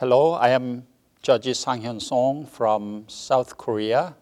Hello, 0.00 0.34
I 0.34 0.50
am 0.50 0.86
Judge 1.22 1.56
Sang 1.56 1.82
Hyun 1.82 2.00
Song 2.00 2.46
from 2.46 3.02
South 3.08 3.56
Korea, 3.58 4.14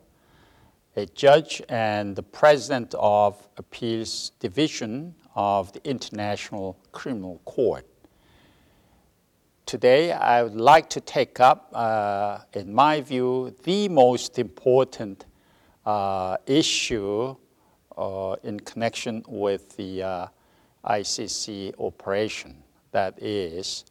a 0.97 1.05
judge 1.05 1.61
and 1.69 2.17
the 2.17 2.23
president 2.23 2.95
of 2.99 3.47
Appeals 3.59 4.33
Division 4.41 5.15
of 5.35 5.75
the 5.75 5.87
International 5.87 6.79
Criminal 6.93 7.43
Court. 7.45 7.87
Today, 9.67 10.13
I 10.13 10.45
would 10.45 10.57
like 10.57 10.89
to 10.89 11.01
take 11.03 11.41
up, 11.41 11.69
uh, 11.75 12.39
in 12.55 12.73
my 12.73 13.03
view, 13.03 13.55
the 13.65 13.91
most 13.91 14.39
important 14.39 15.27
uh, 15.85 16.39
issue 16.47 17.37
uh, 17.99 18.37
in 18.43 18.61
connection 18.61 19.23
with 19.29 19.77
the 19.77 20.03
uh, 20.03 20.27
ICC 20.87 21.75
operation 21.79 22.63
that 22.93 23.23
is, 23.23 23.85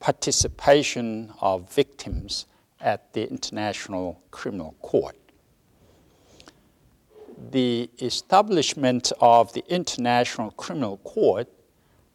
participation 0.00 1.32
of 1.40 1.72
victims 1.72 2.46
at 2.80 3.12
the 3.12 3.28
International 3.28 4.20
Criminal 4.30 4.74
Court. 4.82 5.16
The 7.50 7.90
establishment 8.00 9.12
of 9.20 9.52
the 9.52 9.64
International 9.68 10.50
Criminal 10.52 10.98
Court 10.98 11.48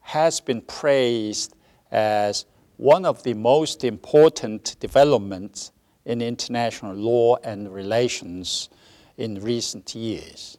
has 0.01 0.39
been 0.39 0.61
praised 0.61 1.55
as 1.91 2.45
one 2.77 3.05
of 3.05 3.23
the 3.23 3.33
most 3.33 3.83
important 3.83 4.75
developments 4.79 5.71
in 6.05 6.21
international 6.21 6.93
law 6.93 7.37
and 7.43 7.73
relations 7.73 8.69
in 9.17 9.39
recent 9.41 9.95
years. 9.95 10.57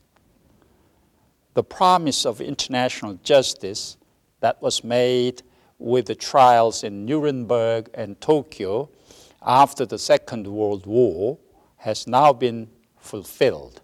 The 1.55 1.65
promise 1.65 2.25
of 2.25 2.41
international 2.41 3.15
justice 3.23 3.97
that 4.41 4.61
was 4.63 4.83
made 4.83 5.43
with 5.79 6.07
the 6.07 6.15
trials 6.15 6.85
in 6.85 7.05
Nuremberg 7.05 7.91
and 7.95 8.21
Tokyo 8.21 8.89
after 9.43 9.85
the 9.85 9.99
Second 9.99 10.47
World 10.47 10.87
War 10.87 11.39
has 11.77 12.07
now 12.07 12.33
been 12.33 12.69
fulfilled. 12.99 13.81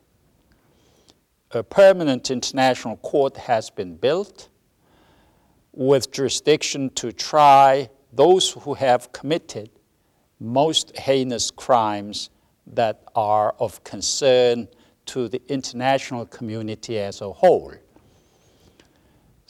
A 1.52 1.62
permanent 1.62 2.30
international 2.30 2.96
court 2.98 3.36
has 3.36 3.70
been 3.70 3.96
built 3.96 4.48
with 5.72 6.11
jurisdiction 6.11 6.91
to 6.91 7.12
try 7.12 7.91
those 8.12 8.50
who 8.50 8.74
have 8.74 9.12
committed 9.12 9.70
most 10.38 10.96
heinous 10.96 11.50
crimes 11.50 12.30
that 12.66 13.02
are 13.14 13.55
of 13.58 13.83
concern 13.84 14.68
to 15.06 15.28
the 15.28 15.42
international 15.48 16.24
community 16.27 16.98
as 16.98 17.20
a 17.20 17.30
whole. 17.30 17.74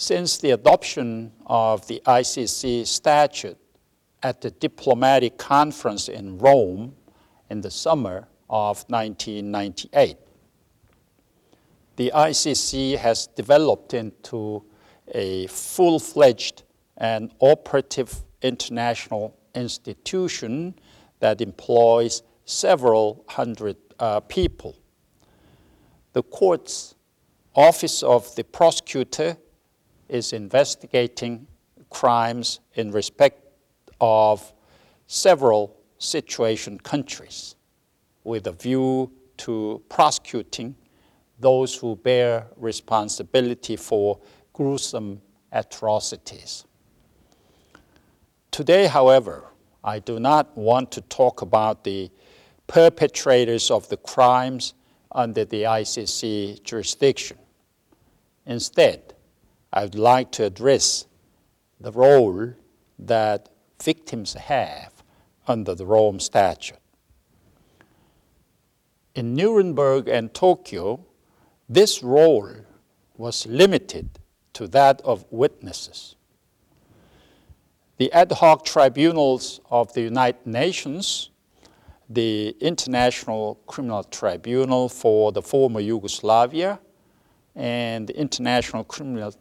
Since 0.00 0.38
the 0.38 0.52
adoption 0.52 1.30
of 1.44 1.86
the 1.86 2.00
ICC 2.06 2.86
statute 2.86 3.58
at 4.22 4.40
the 4.40 4.50
diplomatic 4.50 5.36
conference 5.36 6.08
in 6.08 6.38
Rome 6.38 6.94
in 7.50 7.60
the 7.60 7.70
summer 7.70 8.26
of 8.48 8.82
1998, 8.88 10.16
the 11.96 12.12
ICC 12.14 12.96
has 12.96 13.26
developed 13.26 13.92
into 13.92 14.64
a 15.14 15.46
full 15.48 15.98
fledged 15.98 16.62
and 16.96 17.30
operative 17.38 18.24
international 18.40 19.36
institution 19.54 20.76
that 21.18 21.42
employs 21.42 22.22
several 22.46 23.22
hundred 23.28 23.76
uh, 23.98 24.20
people. 24.20 24.74
The 26.14 26.22
court's 26.22 26.94
Office 27.54 28.02
of 28.02 28.34
the 28.34 28.44
Prosecutor 28.44 29.36
is 30.10 30.32
investigating 30.32 31.46
crimes 31.88 32.60
in 32.74 32.90
respect 32.90 33.44
of 34.00 34.52
several 35.06 35.76
situation 35.98 36.78
countries 36.78 37.56
with 38.24 38.46
a 38.46 38.52
view 38.52 39.10
to 39.36 39.82
prosecuting 39.88 40.74
those 41.38 41.74
who 41.74 41.96
bear 41.96 42.46
responsibility 42.56 43.76
for 43.76 44.18
gruesome 44.52 45.20
atrocities. 45.52 46.64
Today, 48.50 48.86
however, 48.86 49.46
I 49.82 50.00
do 50.00 50.20
not 50.20 50.56
want 50.56 50.92
to 50.92 51.00
talk 51.02 51.40
about 51.40 51.84
the 51.84 52.10
perpetrators 52.66 53.70
of 53.70 53.88
the 53.88 53.96
crimes 53.96 54.74
under 55.12 55.44
the 55.44 55.62
ICC 55.62 56.62
jurisdiction. 56.62 57.38
Instead, 58.46 59.09
I 59.72 59.84
would 59.84 59.94
like 59.94 60.32
to 60.32 60.44
address 60.44 61.06
the 61.80 61.92
role 61.92 62.54
that 62.98 63.48
victims 63.82 64.34
have 64.34 64.92
under 65.46 65.74
the 65.74 65.86
Rome 65.86 66.20
Statute. 66.20 66.78
In 69.14 69.34
Nuremberg 69.34 70.08
and 70.08 70.32
Tokyo, 70.34 71.04
this 71.68 72.02
role 72.02 72.50
was 73.16 73.46
limited 73.46 74.08
to 74.54 74.66
that 74.68 75.00
of 75.02 75.24
witnesses. 75.30 76.16
The 77.98 78.12
ad 78.12 78.32
hoc 78.32 78.64
tribunals 78.64 79.60
of 79.70 79.92
the 79.92 80.00
United 80.00 80.46
Nations, 80.46 81.30
the 82.08 82.56
International 82.60 83.60
Criminal 83.66 84.04
Tribunal 84.04 84.88
for 84.88 85.32
the 85.32 85.42
former 85.42 85.80
Yugoslavia, 85.80 86.80
and 87.54 88.08
the 88.08 88.16
International 88.18 88.84
Criminal 88.84 89.34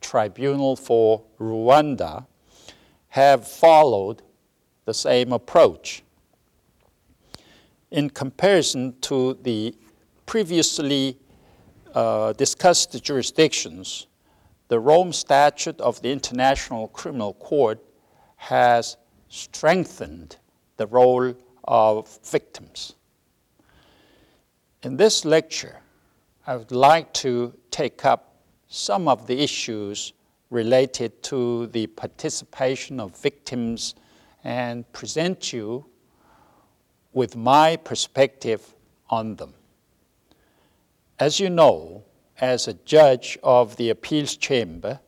Tribunal 0.00 0.76
for 0.76 1.22
Rwanda 1.38 2.26
have 3.08 3.46
followed 3.46 4.22
the 4.84 4.94
same 4.94 5.32
approach. 5.32 6.02
In 7.90 8.10
comparison 8.10 8.98
to 9.00 9.34
the 9.42 9.74
previously 10.26 11.18
uh, 11.94 12.32
discussed 12.34 13.02
jurisdictions, 13.02 14.06
the 14.68 14.78
Rome 14.78 15.12
Statute 15.12 15.80
of 15.80 16.00
the 16.02 16.12
International 16.12 16.86
Criminal 16.88 17.34
Court 17.34 17.82
has 18.36 18.96
strengthened 19.28 20.36
the 20.76 20.86
role 20.86 21.34
of 21.64 22.18
victims. 22.24 22.94
In 24.82 24.96
this 24.96 25.24
lecture, 25.24 25.80
I 26.46 26.56
would 26.56 26.72
like 26.72 27.12
to 27.14 27.52
take 27.70 28.04
up 28.04 28.29
some 28.70 29.08
of 29.08 29.26
the 29.26 29.42
issues 29.42 30.12
related 30.48 31.22
to 31.24 31.66
the 31.68 31.88
participation 31.88 33.00
of 33.00 33.16
victims 33.16 33.96
and 34.44 34.90
present 34.92 35.52
you 35.52 35.84
with 37.12 37.36
my 37.36 37.76
perspective 37.76 38.74
on 39.10 39.34
them. 39.34 39.52
As 41.18 41.40
you 41.40 41.50
know, 41.50 42.04
as 42.40 42.68
a 42.68 42.74
judge 42.84 43.36
of 43.42 43.76
the 43.76 43.90
appeals 43.90 44.36
chamber, 44.36 45.00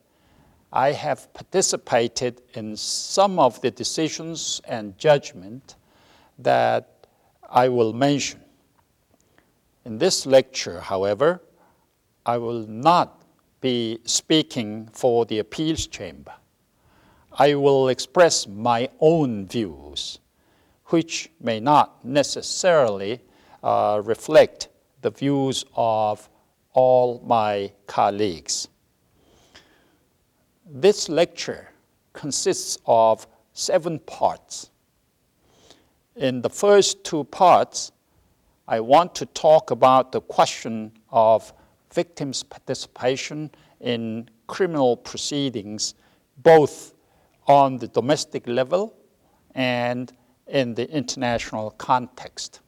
I 0.73 0.91
have 0.91 1.33
participated 1.33 2.43
in 2.55 2.77
some 2.77 3.39
of 3.39 3.61
the 3.61 3.71
decisions 3.71 4.61
and 4.67 4.99
judgment 4.99 5.77
that 6.41 7.06
I 7.49 7.69
will 7.69 7.93
mention. 7.93 8.41
In 9.84 9.99
this 9.99 10.27
lecture, 10.27 10.81
however, 10.81 11.41
I 12.27 12.39
will 12.39 12.67
not 12.67 13.22
be 13.62 13.99
speaking 14.05 14.91
for 14.93 15.25
the 15.25 15.39
appeals 15.39 15.87
chamber. 15.87 16.34
I 17.33 17.55
will 17.55 17.89
express 17.89 18.47
my 18.47 18.91
own 19.00 19.47
views, 19.47 20.19
which 20.87 21.31
may 21.41 21.61
not 21.61 22.05
necessarily 22.05 23.21
uh, 23.62 24.03
reflect 24.05 24.69
the 25.00 25.11
views 25.11 25.65
of 25.75 26.28
all 26.75 27.23
my 27.25 27.73
colleagues. 27.87 28.69
This 30.67 31.09
lecture 31.09 31.71
consists 32.12 32.77
of 32.87 33.27
seven 33.53 33.99
parts. 34.00 34.71
In 36.17 36.43
the 36.43 36.50
first 36.50 37.05
two 37.05 37.25
parts, 37.25 37.93
I 38.69 38.81
want 38.81 39.15
to 39.17 39.26
talk 39.26 39.70
about 39.70 40.12
the 40.12 40.20
question 40.20 40.93
of 41.11 41.53
victims' 41.93 42.43
participation 42.43 43.50
in 43.81 44.29
criminal 44.47 44.97
proceedings, 44.97 45.94
both 46.39 46.94
on 47.47 47.79
the 47.79 47.89
domestic 47.89 48.47
level 48.47 48.94
and 49.55 50.12
in 50.47 50.75
the 50.75 50.91
international 50.91 51.71
context. 51.73 52.61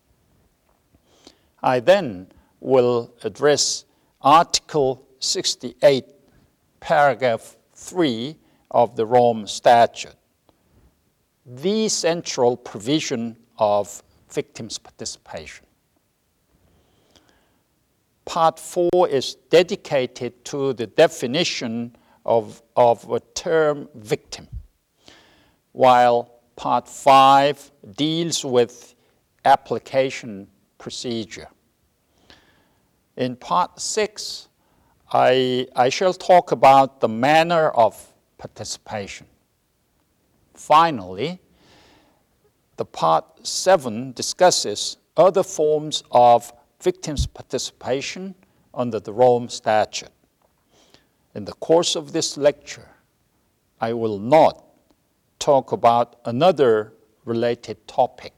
I 1.62 1.80
then 1.80 2.28
will 2.60 3.14
address 3.22 3.84
Article 4.20 5.06
68, 5.18 6.04
paragraph 6.80 7.56
3 7.74 8.36
of 8.70 8.96
the 8.96 9.06
Rome 9.06 9.46
Statute, 9.46 10.14
the 11.46 11.88
central 11.88 12.56
provision 12.56 13.36
of 13.58 14.02
victims' 14.30 14.78
participation. 14.78 15.66
Part 18.24 18.58
four 18.58 19.08
is 19.08 19.34
dedicated 19.50 20.44
to 20.46 20.72
the 20.72 20.86
definition 20.86 21.96
of, 22.24 22.62
of 22.76 23.10
a 23.10 23.20
term 23.34 23.88
victim, 23.94 24.48
while 25.72 26.34
Part 26.56 26.88
5 26.88 27.72
deals 27.96 28.44
with 28.44 28.94
application 29.44 30.46
procedure. 30.78 31.48
In 33.16 33.36
Part 33.36 33.80
6, 33.80 34.48
I, 35.12 35.66
I 35.74 35.88
shall 35.88 36.14
talk 36.14 36.52
about 36.52 37.00
the 37.00 37.08
manner 37.08 37.70
of 37.70 38.12
participation. 38.38 39.26
Finally, 40.54 41.40
the 42.76 42.84
Part 42.84 43.46
7 43.46 44.12
discusses 44.12 44.96
other 45.16 45.42
forms 45.42 46.02
of 46.10 46.52
victims' 46.84 47.26
participation 47.26 48.34
under 48.74 49.00
the 49.00 49.12
Rome 49.12 49.48
Statute. 49.48 50.10
In 51.34 51.46
the 51.46 51.54
course 51.54 51.96
of 51.96 52.12
this 52.12 52.36
lecture, 52.36 52.88
I 53.80 53.94
will 53.94 54.18
not 54.18 54.62
talk 55.38 55.72
about 55.72 56.16
another 56.26 56.92
related 57.24 57.88
topic, 57.88 58.34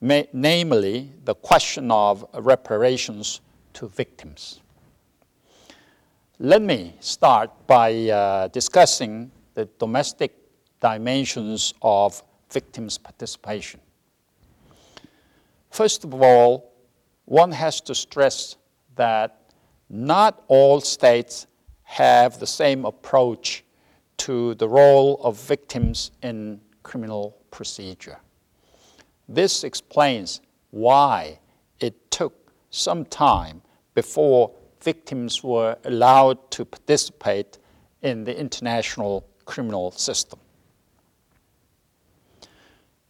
namely 0.00 1.12
the 1.24 1.34
question 1.34 1.90
of 1.90 2.24
reparations 2.34 3.40
to 3.74 3.88
victims. 3.88 4.60
Let 6.38 6.62
me 6.62 6.94
start 7.00 7.50
by 7.66 8.08
uh, 8.08 8.48
discussing 8.48 9.30
the 9.54 9.66
domestic 9.78 10.32
dimensions 10.80 11.74
of 11.82 12.22
victims' 12.50 12.96
participation. 12.96 13.80
First 15.70 16.04
of 16.04 16.14
all, 16.14 16.69
one 17.30 17.52
has 17.52 17.80
to 17.80 17.94
stress 17.94 18.56
that 18.96 19.52
not 19.88 20.42
all 20.48 20.80
states 20.80 21.46
have 21.84 22.40
the 22.40 22.46
same 22.46 22.84
approach 22.84 23.62
to 24.16 24.56
the 24.56 24.68
role 24.68 25.20
of 25.22 25.40
victims 25.40 26.10
in 26.24 26.60
criminal 26.82 27.36
procedure. 27.52 28.18
This 29.28 29.62
explains 29.62 30.40
why 30.72 31.38
it 31.78 32.10
took 32.10 32.52
some 32.70 33.04
time 33.04 33.62
before 33.94 34.50
victims 34.80 35.44
were 35.44 35.76
allowed 35.84 36.50
to 36.50 36.64
participate 36.64 37.58
in 38.02 38.24
the 38.24 38.36
international 38.36 39.24
criminal 39.44 39.92
system. 39.92 40.40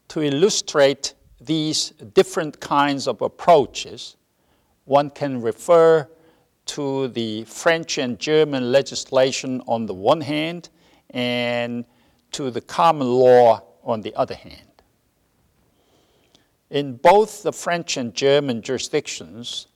To 0.09 0.21
illustrate 0.21 1.15
these 1.41 1.91
different 2.15 2.61
kinds 2.61 3.07
of 3.07 3.23
approaches, 3.23 4.17
one 4.85 5.11
can 5.11 5.41
refer 5.41 6.09
to 6.67 7.09
the 7.09 7.45
French 7.45 7.99
and 7.99 8.19
German 8.19 8.71
legislation 8.71 9.63
on 9.67 9.87
the 9.87 9.95
one 9.95 10.21
hand 10.21 10.69
and 11.11 11.85
to 12.33 12.51
the 12.51 12.61
common 12.61 13.09
law 13.09 13.63
on 13.83 14.03
the 14.03 14.15
other 14.15 14.35
hand. 14.35 14.71
In 16.71 16.95
both 16.95 17.43
the 17.43 17.53
French 17.53 17.97
and 17.97 18.15
German 18.15 18.63
jurisdictions, 18.63 19.67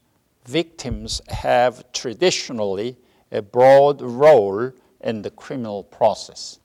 victims 0.47 1.21
have 1.29 1.91
traditionally 1.93 2.97
a 3.33 3.43
broad 3.43 4.01
role 4.01 4.71
in 5.01 5.23
the 5.23 5.31
criminal 5.31 5.83
process. 5.83 6.61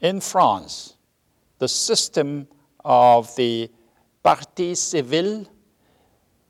In 0.00 0.20
France, 0.20 0.94
the 1.58 1.68
system 1.68 2.48
of 2.86 3.34
the 3.34 3.68
partie 4.22 4.76
civile 4.76 5.44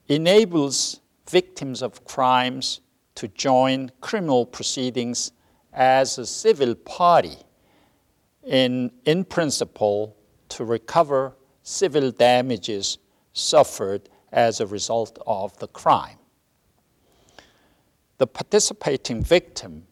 enables 0.08 1.00
victims 1.28 1.82
of 1.82 2.04
crimes 2.04 2.82
to 3.14 3.26
join 3.28 3.90
criminal 4.02 4.44
proceedings 4.44 5.32
as 5.72 6.18
a 6.18 6.26
civil 6.26 6.74
party 6.74 7.38
in, 8.44 8.92
in 9.06 9.24
principle 9.24 10.14
to 10.50 10.64
recover 10.64 11.34
civil 11.62 12.10
damages 12.10 12.98
suffered 13.32 14.08
as 14.30 14.60
a 14.60 14.66
result 14.66 15.18
of 15.26 15.58
the 15.58 15.68
crime. 15.68 16.18
The 18.18 18.26
participating 18.26 19.22
victim 19.22 19.86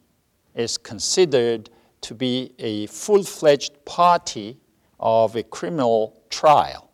is 0.54 0.76
considered 0.76 1.70
to 2.02 2.14
be 2.14 2.52
a 2.58 2.86
full 2.86 3.22
fledged 3.22 3.82
party 3.86 4.58
of 5.04 5.36
a 5.36 5.42
criminal 5.42 6.16
trial, 6.30 6.90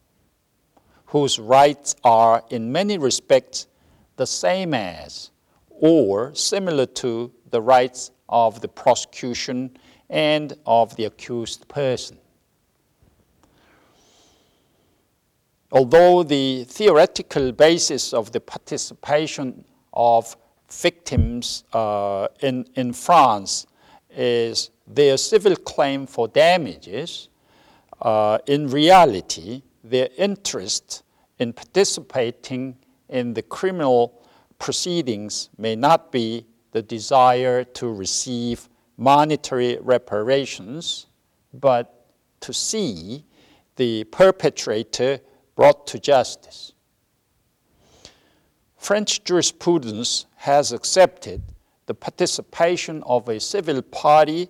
whose 1.06 1.38
rights 1.38 1.94
are 2.04 2.42
in 2.50 2.70
many 2.70 2.98
respects 2.98 3.68
the 4.16 4.26
same 4.26 4.74
as 4.74 5.30
or 5.70 6.34
similar 6.34 6.84
to 6.84 7.32
the 7.50 7.62
rights 7.62 8.10
of 8.28 8.60
the 8.60 8.68
prosecution 8.68 9.70
and 10.10 10.54
of 10.66 10.94
the 10.96 11.04
accused 11.04 11.66
person. 11.68 12.18
Although 15.72 16.24
the 16.24 16.64
theoretical 16.64 17.52
basis 17.52 18.12
of 18.12 18.32
the 18.32 18.40
participation 18.40 19.64
of 19.92 20.36
victims 20.68 21.64
uh, 21.72 22.26
in, 22.40 22.66
in 22.74 22.92
France 22.92 23.66
is 24.10 24.70
their 24.86 25.16
civil 25.16 25.54
claim 25.54 26.06
for 26.06 26.26
damages, 26.26 27.29
uh, 28.02 28.38
in 28.46 28.68
reality, 28.68 29.62
their 29.84 30.08
interest 30.16 31.02
in 31.38 31.52
participating 31.52 32.76
in 33.08 33.34
the 33.34 33.42
criminal 33.42 34.22
proceedings 34.58 35.48
may 35.58 35.74
not 35.74 36.12
be 36.12 36.46
the 36.72 36.82
desire 36.82 37.64
to 37.64 37.92
receive 37.92 38.68
monetary 38.96 39.78
reparations, 39.80 41.06
but 41.54 42.06
to 42.40 42.52
see 42.52 43.24
the 43.76 44.04
perpetrator 44.04 45.20
brought 45.56 45.86
to 45.86 45.98
justice. 45.98 46.72
French 48.76 49.24
jurisprudence 49.24 50.26
has 50.36 50.72
accepted 50.72 51.42
the 51.86 51.94
participation 51.94 53.02
of 53.04 53.28
a 53.28 53.40
civil 53.40 53.82
party 53.82 54.48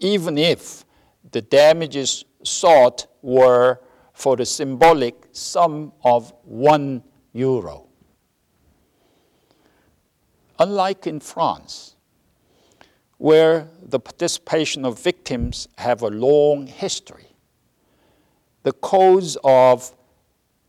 even 0.00 0.36
if 0.36 0.84
the 1.32 1.40
damages 1.40 2.24
sought 2.44 3.06
were 3.22 3.80
for 4.12 4.36
the 4.36 4.46
symbolic 4.46 5.26
sum 5.32 5.92
of 6.04 6.32
one 6.44 7.02
euro. 7.32 7.88
Unlike 10.58 11.06
in 11.08 11.20
France, 11.20 11.96
where 13.18 13.68
the 13.82 13.98
participation 13.98 14.84
of 14.84 15.00
victims 15.02 15.66
have 15.78 16.02
a 16.02 16.08
long 16.08 16.66
history, 16.66 17.34
the 18.62 18.72
codes 18.72 19.36
of 19.44 19.94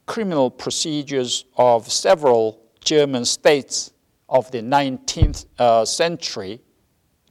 criminal 0.05 0.50
procedures 0.50 1.45
of 1.57 1.91
several 1.91 2.61
German 2.83 3.25
states 3.25 3.93
of 4.29 4.50
the 4.51 4.61
19th 4.61 5.45
uh, 5.59 5.85
century 5.85 6.61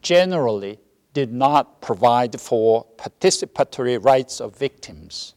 generally 0.02 0.78
did 1.14 1.32
not 1.32 1.80
provide 1.80 2.38
for 2.38 2.84
participatory 2.96 4.04
rights 4.04 4.40
of 4.40 4.54
victims 4.56 5.34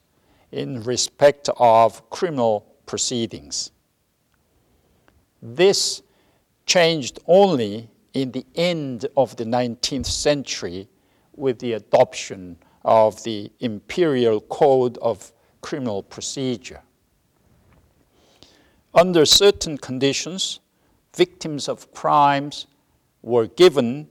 in 0.51 0.84
respect 0.84 1.50
of 1.57 2.10
criminal 2.10 2.65
proceedings. 2.86 3.72
This 5.41 6.01
changed 6.65 7.19
only 7.27 7.89
in 8.13 8.31
the 8.31 8.46
end 8.55 9.05
of 9.15 9.36
the 9.38 9.46
19th 9.46 10.07
century 10.07 10.89
with 11.36 11.60
the 11.60 11.74
adoption 11.74 12.57
of 12.84 13.24
the 13.24 13.51
Imperial 13.60 14.41
Code 14.41 14.98
of 14.98 15.31
Criminal 15.62 16.01
Procedure. 16.01 16.81
Under 18.93 19.25
certain 19.25 19.77
conditions, 19.77 20.60
victims 21.15 21.69
of 21.69 21.91
crimes 21.91 22.65
were 23.22 23.46
given 23.46 24.07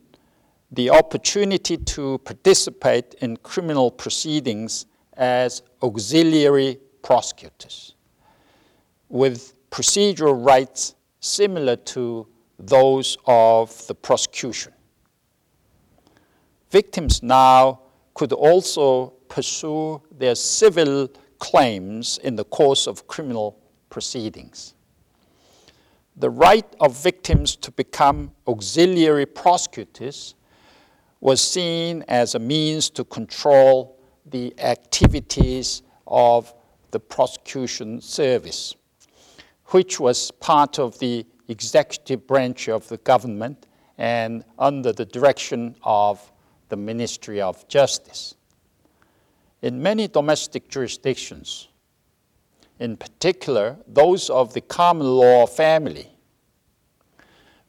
the 0.70 0.90
opportunity 0.90 1.76
to 1.76 2.18
participate 2.18 3.14
in 3.20 3.36
criminal 3.38 3.90
proceedings 3.90 4.86
as 5.16 5.62
auxiliary 5.82 6.78
prosecutors 7.02 7.94
with 9.08 9.54
procedural 9.70 10.44
rights 10.44 10.94
similar 11.20 11.76
to 11.76 12.26
those 12.58 13.16
of 13.26 13.86
the 13.86 13.94
prosecution. 13.94 14.72
Victims 16.70 17.22
now 17.22 17.80
could 18.14 18.32
also 18.32 19.08
pursue 19.28 20.00
their 20.10 20.34
civil 20.34 21.08
claims 21.38 22.18
in 22.18 22.34
the 22.34 22.44
course 22.44 22.86
of 22.86 23.06
criminal 23.06 23.58
proceedings. 23.90 24.74
The 26.16 26.30
right 26.30 26.66
of 26.80 26.96
victims 26.96 27.56
to 27.56 27.70
become 27.70 28.32
auxiliary 28.48 29.26
prosecutors 29.26 30.34
was 31.26 31.40
seen 31.40 32.04
as 32.06 32.36
a 32.36 32.38
means 32.38 32.88
to 32.88 33.02
control 33.02 33.98
the 34.26 34.54
activities 34.60 35.82
of 36.06 36.54
the 36.92 37.00
prosecution 37.00 38.00
service, 38.00 38.76
which 39.70 39.98
was 39.98 40.30
part 40.30 40.78
of 40.78 40.96
the 41.00 41.26
executive 41.48 42.24
branch 42.28 42.68
of 42.68 42.86
the 42.86 42.98
government 42.98 43.66
and 43.98 44.44
under 44.60 44.92
the 44.92 45.04
direction 45.04 45.74
of 45.82 46.30
the 46.68 46.76
Ministry 46.76 47.40
of 47.40 47.66
Justice. 47.66 48.36
In 49.62 49.82
many 49.82 50.06
domestic 50.06 50.68
jurisdictions, 50.68 51.66
in 52.78 52.96
particular 52.96 53.76
those 53.88 54.30
of 54.30 54.54
the 54.54 54.60
common 54.60 55.08
law 55.08 55.44
family, 55.44 56.08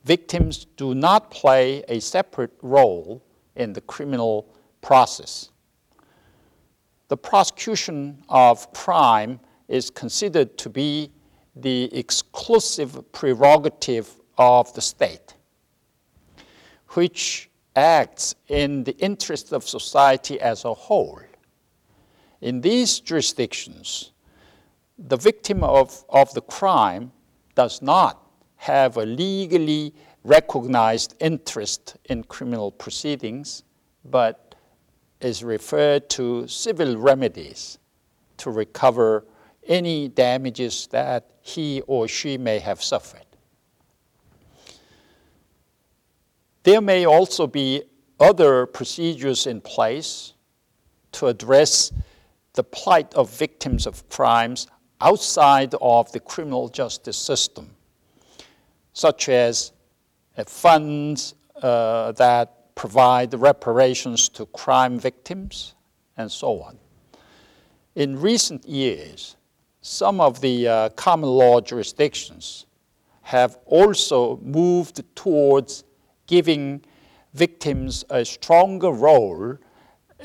victims 0.04 0.68
do 0.78 0.94
not 0.94 1.32
play 1.32 1.84
a 1.88 2.00
separate 2.00 2.54
role 2.62 3.24
in 3.58 3.74
the 3.74 3.82
criminal 3.82 4.54
process. 4.82 5.50
The 7.10 7.18
prosecution 7.18 8.24
of 8.30 8.72
crime 8.74 9.40
is 9.68 9.90
considered 9.90 10.58
to 10.60 10.70
be 10.70 11.12
the 11.56 11.94
exclusive 11.98 13.12
prerogative 13.12 14.10
of 14.38 14.74
the 14.74 14.82
state, 14.82 15.34
which 16.90 17.50
acts 17.76 18.36
in 18.48 18.84
the 18.84 18.96
interest 18.98 19.52
of 19.54 19.68
society 19.68 20.40
as 20.40 20.66
a 20.66 20.74
whole. 20.74 21.20
In 22.42 22.62
these 22.62 23.00
jurisdictions, 23.00 24.12
the 24.98 25.18
victim 25.18 25.64
of, 25.64 26.04
of 26.10 26.34
the 26.34 26.42
crime 26.42 27.12
does 27.56 27.82
not 27.82 28.28
have 28.58 28.98
a 28.98 29.06
legally 29.06 29.94
recognized 30.28 31.16
interest 31.22 31.96
in 32.06 32.22
criminal 32.24 32.70
proceedings, 32.70 33.64
but 34.04 34.56
is 35.22 35.44
referred 35.44 36.10
to 36.10 36.46
civil 36.48 36.98
remedies 36.98 37.80
to 38.36 38.52
recover 38.52 39.26
any 39.68 40.10
damages 40.10 40.88
that 40.92 41.32
he 41.42 41.82
or 41.88 42.08
she 42.08 42.38
may 42.38 42.60
have 42.60 42.84
suffered. 42.84 43.26
There 46.64 46.82
may 46.82 47.06
also 47.06 47.48
be 47.48 47.84
other 48.20 48.66
procedures 48.66 49.48
in 49.48 49.62
place 49.62 50.34
to 51.14 51.28
address 51.28 51.94
the 52.54 52.64
plight 52.64 53.14
of 53.14 53.30
victims 53.30 53.88
of 53.88 54.08
crimes 54.10 54.68
outside 55.00 55.74
of 55.80 56.12
the 56.12 56.20
criminal 56.20 56.68
justice 56.68 57.18
system, 57.18 57.70
such 58.92 59.30
as 59.30 59.72
funds 60.46 61.34
uh, 61.62 62.12
that 62.14 62.76
provide 62.76 63.34
reparations 63.34 64.30
to 64.30 64.46
crime 64.48 65.00
victims, 65.00 65.74
and 66.18 66.32
so 66.32 66.62
on. 66.62 66.78
In 67.96 68.20
recent 68.20 68.66
years, 68.66 69.36
some 69.82 70.22
of 70.22 70.42
the 70.42 70.68
uh, 70.68 70.90
common 70.90 71.30
law 71.30 71.60
jurisdictions 71.60 72.66
have 73.22 73.58
also 73.66 74.38
moved 74.44 75.04
towards 75.16 75.84
giving 76.28 76.84
victims 77.34 78.06
a 78.10 78.24
stronger 78.24 78.92
role 78.92 79.58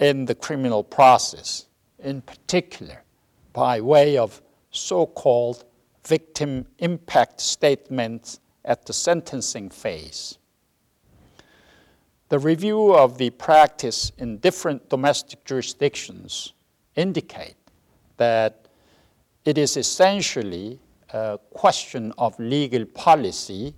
in 0.01 0.25
the 0.25 0.35
criminal 0.35 0.85
process, 0.85 1.67
in 1.99 2.21
particular 2.23 3.03
by 3.53 3.81
way 3.81 4.17
of 4.17 4.43
so 4.71 5.07
called 5.07 5.65
victim 6.05 6.67
impact 6.79 7.41
statements 7.41 8.41
at 8.65 8.87
the 8.87 8.93
sentencing 8.93 9.71
phase. 9.71 10.39
The 12.29 12.39
review 12.39 12.95
of 12.95 13.19
the 13.19 13.31
practice 13.31 14.13
in 14.17 14.39
different 14.39 14.89
domestic 14.89 15.45
jurisdictions 15.45 16.55
indicate 16.97 17.57
that 18.17 18.69
it 19.45 19.59
is 19.59 19.77
essentially 19.77 20.79
a 21.11 21.39
question 21.53 22.13
of 22.17 22.39
legal 22.39 22.87
policy 22.87 23.75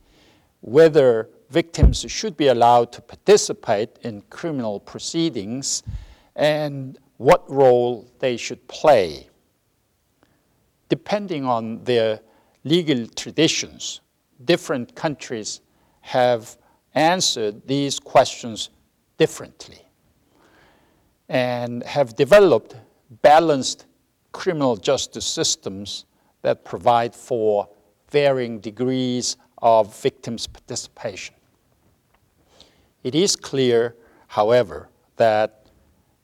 whether 0.60 1.28
victims 1.50 2.04
should 2.08 2.36
be 2.36 2.48
allowed 2.48 2.90
to 2.92 3.02
participate 3.02 3.90
in 4.02 4.22
criminal 4.30 4.80
proceedings 4.80 5.82
and 6.36 6.98
what 7.16 7.48
role 7.50 8.08
they 8.18 8.36
should 8.36 8.66
play. 8.66 9.28
Depending 10.88 11.44
on 11.44 11.82
their 11.84 12.20
legal 12.64 13.06
traditions, 13.08 14.00
different 14.44 14.94
countries 14.94 15.60
have 16.00 16.56
answered 16.94 17.66
these 17.66 17.98
questions 17.98 18.70
differently 19.16 19.80
and 21.28 21.82
have 21.84 22.14
developed 22.14 22.76
balanced 23.22 23.86
criminal 24.32 24.76
justice 24.76 25.24
systems 25.24 26.04
that 26.42 26.64
provide 26.64 27.14
for 27.14 27.68
varying 28.10 28.60
degrees 28.60 29.36
of 29.58 29.96
victims' 30.02 30.46
participation. 30.46 31.34
It 33.02 33.14
is 33.14 33.36
clear, 33.36 33.96
however, 34.28 34.88
that 35.16 35.66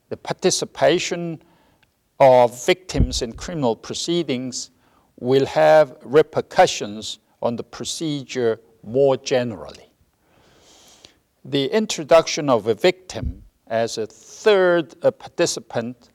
the 0.09 0.17
participation 0.17 1.41
of 2.19 2.65
victims 2.65 3.21
in 3.21 3.33
criminal 3.33 3.75
proceedings 3.75 4.69
will 5.19 5.45
have 5.45 5.95
repercussions 6.03 7.19
on 7.41 7.55
the 7.55 7.63
procedure 7.63 8.59
more 8.83 9.17
generally. 9.17 9.91
The 11.45 11.65
introduction 11.65 12.49
of 12.49 12.67
a 12.67 12.73
victim 12.73 13.43
as 13.67 13.97
a 13.97 14.05
third 14.05 14.95
a 15.01 15.11
participant, 15.11 16.09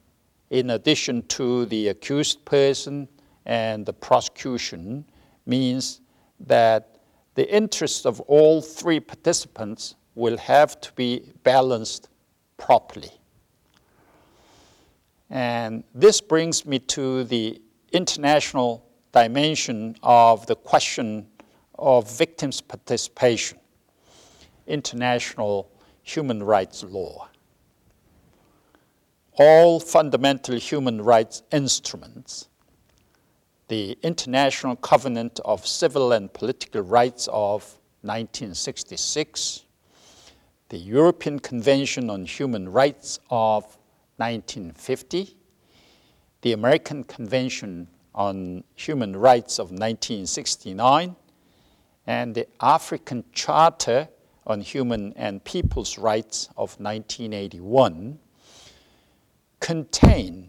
in 0.51 0.71
addition 0.71 1.23
to 1.29 1.67
the 1.67 1.89
accused 1.89 2.45
person 2.45 3.09
and 3.45 3.85
the 3.87 3.93
prosecution, 3.93 5.05
means 5.47 6.01
that 6.41 6.99
the 7.35 7.53
interests 7.55 8.07
of 8.07 8.21
all 8.21 8.61
three 8.61 9.01
participants 9.01 9.95
will 10.15 10.37
have 10.39 10.81
to 10.81 10.93
be 10.93 11.33
balanced 11.45 12.09
properly. 12.57 13.11
And 15.31 15.85
this 15.95 16.21
brings 16.21 16.65
me 16.65 16.79
to 16.79 17.25
the 17.25 17.61
international 17.93 18.87
dimension 19.17 19.97
of 20.03 20.45
the 20.47 20.55
question 20.55 21.27
of 21.79 22.11
victims' 22.19 22.61
participation, 22.61 23.59
international 24.67 25.71
human 26.03 26.43
rights 26.43 26.85
law. 26.85 27.27
All 29.39 29.81
fundamental 29.81 30.57
human 30.57 31.01
rights 31.01 31.43
instruments 31.51 32.49
the 33.69 33.99
International 34.03 34.77
Covenant 34.77 35.41
of 35.45 35.67
Civil 35.67 36.13
and 36.13 36.33
Political 36.33 36.83
Rights 36.83 37.27
of 37.33 37.63
1966, 38.03 39.65
the 40.69 40.77
European 40.77 41.39
Convention 41.41 42.11
on 42.11 42.27
Human 42.27 42.69
Rights 42.69 43.19
of 43.31 43.65
1950, 44.19 45.37
the 46.43 46.53
American 46.53 47.03
Convention 47.03 47.89
on 48.17 48.65
Human 48.75 49.15
Rights 49.15 49.59
of 49.59 49.67
1969, 49.67 51.15
and 52.07 52.35
the 52.35 52.47
African 52.61 53.25
Charter 53.33 54.09
on 54.47 54.61
Human 54.61 55.13
and 55.17 55.45
People's 55.45 55.99
Rights 55.99 56.47
of 56.57 56.79
1981 56.81 58.19
contain 59.61 60.49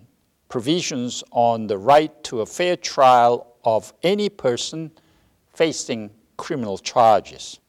provisions 0.50 1.24
on 1.32 1.68
the 1.68 1.78
right 1.78 2.24
to 2.24 2.42
a 2.42 2.46
fair 2.46 2.76
trial 2.76 3.56
of 3.64 3.94
any 4.04 4.30
person 4.30 4.92
facing 5.54 6.12
criminal 6.38 6.78
charges. 6.78 7.60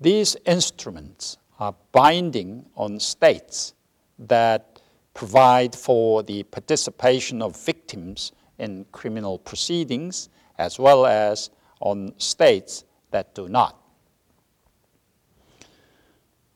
These 0.00 0.36
instruments 0.46 1.36
are 1.60 1.74
binding 1.92 2.64
on 2.74 2.98
states 2.98 3.74
that 4.18 4.80
provide 5.12 5.74
for 5.74 6.22
the 6.22 6.44
participation 6.44 7.42
of 7.42 7.56
victims 7.56 8.32
in 8.58 8.84
criminal 8.92 9.38
proceedings 9.38 10.28
as 10.58 10.78
well 10.78 11.06
as 11.06 11.50
on 11.80 12.12
states 12.18 12.84
that 13.10 13.34
do 13.34 13.48
not. 13.48 13.80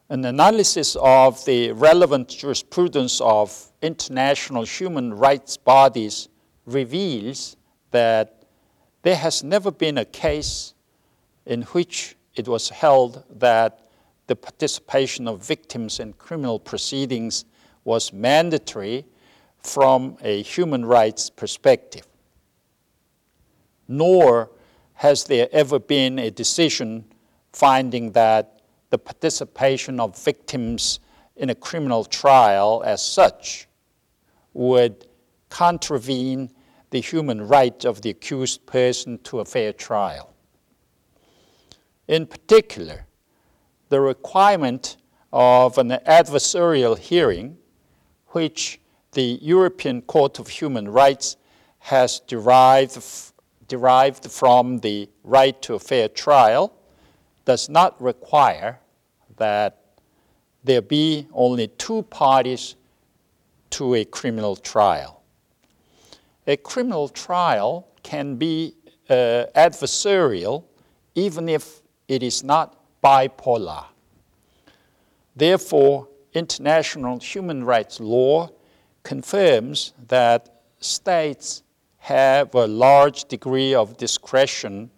An 0.09 0.25
analysis 0.25 0.97
of 1.01 1.43
the 1.47 1.73
relevant 1.73 2.29
jurisprudence 2.29 3.21
of 3.21 3.73
international 3.81 4.65
human 4.65 5.15
rights 5.15 5.57
bodies 5.57 6.29
reveals 6.67 7.57
that 7.93 8.43
there 9.03 9.17
has 9.17 9.43
never 9.43 9.71
been 9.71 9.99
a 9.99 10.05
case 10.05 10.75
in 11.47 11.63
which 11.63 12.17
it 12.35 12.47
was 12.47 12.69
held 12.69 13.25
that 13.31 13.89
the 14.27 14.37
participation 14.37 15.27
of 15.27 15.45
victims 15.45 15.99
in 15.99 16.13
criminal 16.13 16.59
proceedings 16.59 17.45
was 17.85 18.13
mandatory 18.13 19.05
from 19.63 20.17
a 20.23 20.43
human 20.43 20.85
rights 20.85 21.31
perspective. 21.31 22.07
Nor 23.89 24.51
has 24.95 25.25
there 25.25 25.49
ever 25.53 25.79
been 25.79 26.19
a 26.19 26.31
decision 26.31 27.05
finding 27.53 28.13
that 28.13 28.61
the 28.91 28.99
participation 28.99 30.01
of 30.01 30.17
victims 30.19 31.01
in 31.37 31.51
a 31.51 31.55
criminal 31.55 32.05
trial 32.05 32.83
as 32.85 33.05
such 33.05 33.67
would 34.53 35.07
contravene 35.49 36.51
the 36.91 37.01
human 37.01 37.47
right 37.49 37.85
of 37.85 38.03
the 38.03 38.11
accused 38.11 38.65
person 38.67 39.19
to 39.25 39.41
a 39.41 39.45
fair 39.45 39.73
trial. 39.73 40.35
In 42.07 42.27
particular, 42.27 43.07
the 43.89 44.01
requirement 44.01 44.99
of 45.33 45.79
an 45.79 45.89
adversarial 45.89 46.99
hearing, 46.99 47.57
which 48.29 48.79
the 49.13 49.39
European 49.43 50.03
Court 50.03 50.39
of 50.39 50.49
Human 50.49 50.89
Rights 50.89 51.37
has 51.79 52.21
derived, 52.21 52.99
derived 53.69 54.31
from 54.31 54.79
the 54.79 55.09
right 55.23 55.61
to 55.63 55.75
a 55.75 55.79
fair 55.79 56.09
trial 56.09 56.73
does 57.45 57.69
not 57.69 58.01
require 58.01 58.79
that 59.37 59.79
there 60.65 60.81
be 60.81 61.27
only 61.33 61.67
two 61.67 62.03
parties 62.05 62.77
to 63.71 63.95
a 63.95 64.05
criminal 64.05 64.57
trial. 64.57 65.23
A 66.47 66.57
criminal 66.57 67.09
trial 67.09 67.89
can 68.03 68.37
be 68.37 68.75
uh, 69.11 69.47
adversarial 69.55 70.65
even 71.15 71.49
if 71.49 71.83
it 72.09 72.23
is 72.23 72.43
not 72.43 72.77
bipolar. 73.03 73.85
Therefore, 75.37 76.09
international 76.35 77.19
human 77.19 77.65
rights 77.65 78.01
law 78.01 78.49
confirms 79.03 79.93
that 80.09 80.63
states 80.81 81.63
have 81.99 82.55
a 82.55 82.67
large 82.67 83.25
degree 83.25 83.75
of 83.75 83.97
discretion 83.97 84.91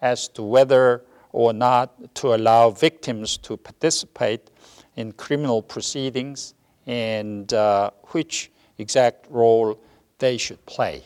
as 0.00 0.28
to 0.28 0.42
whether 0.42 1.04
or 1.32 1.52
not 1.52 2.14
to 2.14 2.34
allow 2.34 2.70
victims 2.70 3.38
to 3.38 3.56
participate 3.56 4.50
in 4.96 5.12
criminal 5.12 5.62
proceedings 5.62 6.54
and 6.86 7.52
uh, 7.54 7.90
which 8.08 8.50
exact 8.78 9.26
role 9.30 9.78
they 10.18 10.36
should 10.36 10.64
play. 10.66 11.02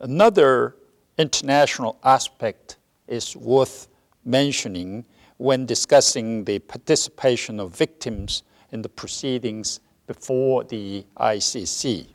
Another 0.00 0.76
international 1.18 1.98
aspect 2.04 2.78
is 3.08 3.36
worth 3.36 3.88
mentioning 4.24 5.04
when 5.38 5.66
discussing 5.66 6.44
the 6.44 6.58
participation 6.60 7.60
of 7.60 7.76
victims 7.76 8.42
in 8.72 8.82
the 8.82 8.88
proceedings 8.88 9.80
before 10.06 10.64
the 10.64 11.04
ICC. 11.16 12.06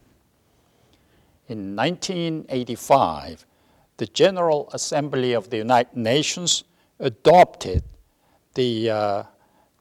In 1.48 1.76
1985, 1.76 3.46
the 3.98 4.08
General 4.08 4.70
Assembly 4.74 5.34
of 5.34 5.50
the 5.50 5.58
United 5.58 5.96
Nations 5.96 6.64
adopted 7.00 7.84
the 8.54 8.90
uh, 8.90 9.24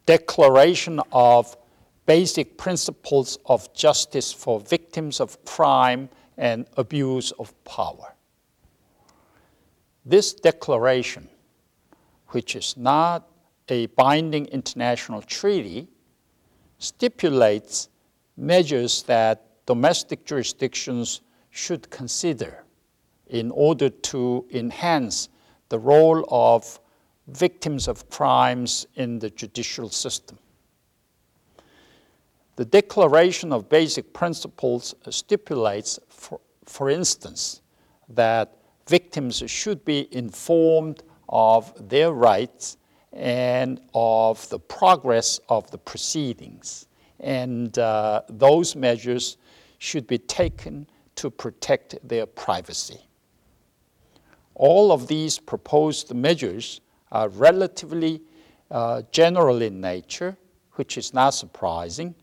Declaration 0.06 1.00
of 1.12 1.56
Basic 2.06 2.58
Principles 2.58 3.38
of 3.46 3.72
Justice 3.72 4.32
for 4.32 4.58
Victims 4.58 5.20
of 5.20 5.42
Crime 5.44 6.08
and 6.36 6.66
Abuse 6.76 7.30
of 7.32 7.52
Power. 7.64 8.14
This 10.04 10.32
declaration, 10.32 11.28
which 12.28 12.56
is 12.56 12.76
not 12.76 13.28
a 13.68 13.86
binding 13.86 14.46
international 14.46 15.22
treaty, 15.22 15.86
stipulates 16.78 17.89
measures 18.40 19.02
that 19.02 19.46
domestic 19.66 20.24
jurisdictions 20.24 21.20
should 21.50 21.90
consider 21.90 22.64
in 23.28 23.50
order 23.50 23.88
to 23.88 24.46
enhance 24.50 25.28
the 25.68 25.78
role 25.78 26.24
of 26.30 26.80
victims 27.28 27.86
of 27.86 28.08
crimes 28.10 28.86
in 28.96 29.18
the 29.18 29.30
judicial 29.30 29.88
system. 29.88 30.38
The 32.56 32.64
Declaration 32.64 33.52
of 33.52 33.68
Basic 33.68 34.12
Principles 34.12 34.94
stipulates, 35.10 35.98
for, 36.08 36.40
for 36.64 36.90
instance, 36.90 37.62
that 38.08 38.56
victims 38.88 39.42
should 39.46 39.84
be 39.84 40.08
informed 40.14 41.02
of 41.28 41.72
their 41.88 42.12
rights 42.12 42.76
and 43.12 43.80
of 43.94 44.48
the 44.50 44.58
progress 44.58 45.40
of 45.48 45.70
the 45.70 45.78
proceedings. 45.78 46.86
And 47.20 47.78
uh, 47.78 48.22
those 48.28 48.74
measures 48.74 49.36
should 49.78 50.06
be 50.06 50.18
taken 50.18 50.86
to 51.16 51.30
protect 51.30 51.96
their 52.06 52.26
privacy. 52.26 53.00
All 54.54 54.92
of 54.92 55.06
these 55.06 55.38
proposed 55.38 56.14
measures 56.14 56.80
are 57.12 57.28
relatively 57.28 58.22
uh, 58.70 59.02
general 59.10 59.62
in 59.62 59.80
nature, 59.80 60.36
which 60.74 60.96
is 60.96 61.12
not 61.12 61.30
surprising, 61.30 62.14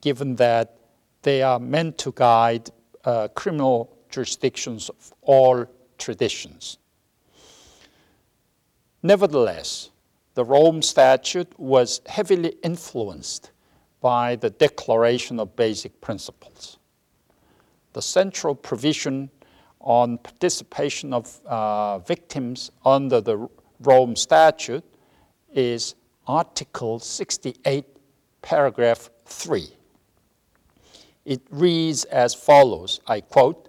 given 0.00 0.36
that 0.36 0.76
they 1.22 1.42
are 1.42 1.58
meant 1.58 1.98
to 1.98 2.12
guide 2.12 2.70
uh, 3.04 3.28
criminal 3.28 3.96
jurisdictions 4.08 4.88
of 4.88 5.14
all 5.22 5.66
traditions. 5.98 6.78
Nevertheless, 9.02 9.90
the 10.34 10.44
Rome 10.44 10.82
Statute 10.82 11.58
was 11.58 12.00
heavily 12.06 12.54
influenced 12.62 13.50
by 14.00 14.36
the 14.36 14.50
Declaration 14.50 15.38
of 15.40 15.56
Basic 15.56 16.00
Principles. 16.00 16.78
The 17.92 18.02
central 18.02 18.54
provision 18.54 19.30
on 19.80 20.18
participation 20.18 21.12
of 21.12 21.40
uh, 21.46 21.98
victims 22.00 22.70
under 22.84 23.20
the 23.20 23.48
Rome 23.80 24.14
Statute 24.14 24.84
is 25.52 25.94
Article 26.26 26.98
68, 26.98 27.84
paragraph 28.42 29.10
3. 29.24 29.68
It 31.24 31.42
reads 31.50 32.04
as 32.04 32.34
follows 32.34 33.00
I 33.06 33.20
quote, 33.20 33.68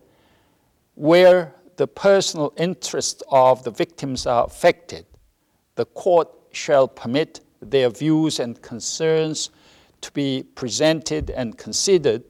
where 0.96 1.56
the 1.78 1.88
personal 1.88 2.54
interests 2.58 3.24
of 3.30 3.64
the 3.64 3.72
victims 3.72 4.28
are 4.28 4.46
affected, 4.46 5.06
the 5.76 5.86
court 5.86 6.30
shall 6.52 6.88
permit 6.88 7.40
their 7.62 7.90
views 7.90 8.40
and 8.40 8.62
concerns 8.62 9.50
to 10.02 10.12
be 10.12 10.44
presented 10.56 11.30
and 11.30 11.58
considered 11.58 12.24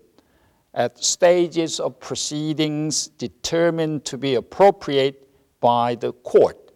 at 0.73 1.03
stages 1.03 1.79
of 1.79 1.99
proceedings 1.99 3.07
determined 3.07 4.05
to 4.05 4.17
be 4.17 4.35
appropriate 4.35 5.27
by 5.59 5.95
the 5.95 6.13
court 6.13 6.71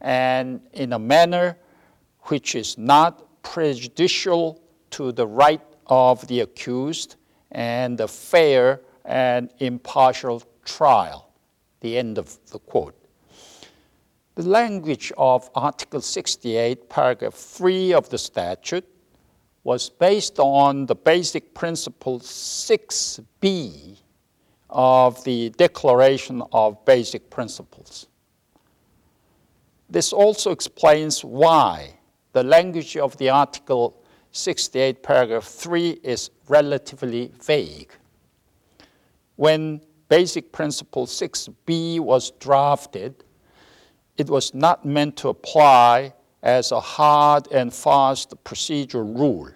and 0.00 0.60
in 0.72 0.92
a 0.92 0.98
manner 0.98 1.56
which 2.24 2.54
is 2.54 2.78
not 2.78 3.42
prejudicial 3.42 4.62
to 4.90 5.12
the 5.12 5.26
right 5.26 5.60
of 5.86 6.26
the 6.28 6.40
accused 6.40 7.16
and 7.52 8.00
a 8.00 8.08
fair 8.08 8.80
and 9.04 9.50
impartial 9.58 10.42
trial. 10.64 11.30
The 11.80 11.98
end 11.98 12.18
of 12.18 12.38
the 12.50 12.58
quote. 12.58 12.96
The 14.34 14.48
language 14.48 15.12
of 15.16 15.50
Article 15.54 16.00
68, 16.00 16.88
paragraph 16.88 17.34
3 17.34 17.92
of 17.92 18.08
the 18.08 18.18
statute 18.18 18.88
was 19.64 19.88
based 19.88 20.38
on 20.38 20.86
the 20.86 20.94
basic 20.94 21.54
principle 21.54 22.20
6b 22.20 23.96
of 24.68 25.24
the 25.24 25.50
Declaration 25.50 26.42
of 26.52 26.84
Basic 26.84 27.30
Principles. 27.30 28.06
This 29.88 30.12
also 30.12 30.50
explains 30.50 31.24
why 31.24 31.94
the 32.32 32.42
language 32.42 32.96
of 32.96 33.16
the 33.16 33.30
Article 33.30 34.02
68, 34.32 35.02
paragraph 35.02 35.44
3 35.44 36.00
is 36.02 36.30
relatively 36.48 37.32
vague. 37.42 37.92
When 39.36 39.80
Basic 40.08 40.52
Principle 40.52 41.06
6b 41.06 42.00
was 42.00 42.32
drafted, 42.32 43.24
it 44.18 44.28
was 44.28 44.52
not 44.52 44.84
meant 44.84 45.16
to 45.18 45.28
apply 45.28 46.12
as 46.44 46.72
a 46.72 46.80
hard 46.80 47.50
and 47.50 47.72
fast 47.72 48.34
procedural 48.44 49.18
rule, 49.18 49.48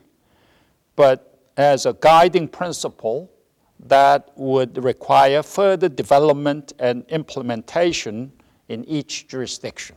but 0.97 1.39
as 1.57 1.85
a 1.85 1.93
guiding 1.93 2.49
principle 2.49 3.31
that 3.79 4.31
would 4.37 4.83
require 4.83 5.43
further 5.43 5.89
development 5.89 6.73
and 6.79 7.05
implementation 7.11 8.33
in 8.69 8.85
each 8.87 9.29
jurisdiction. 9.29 9.97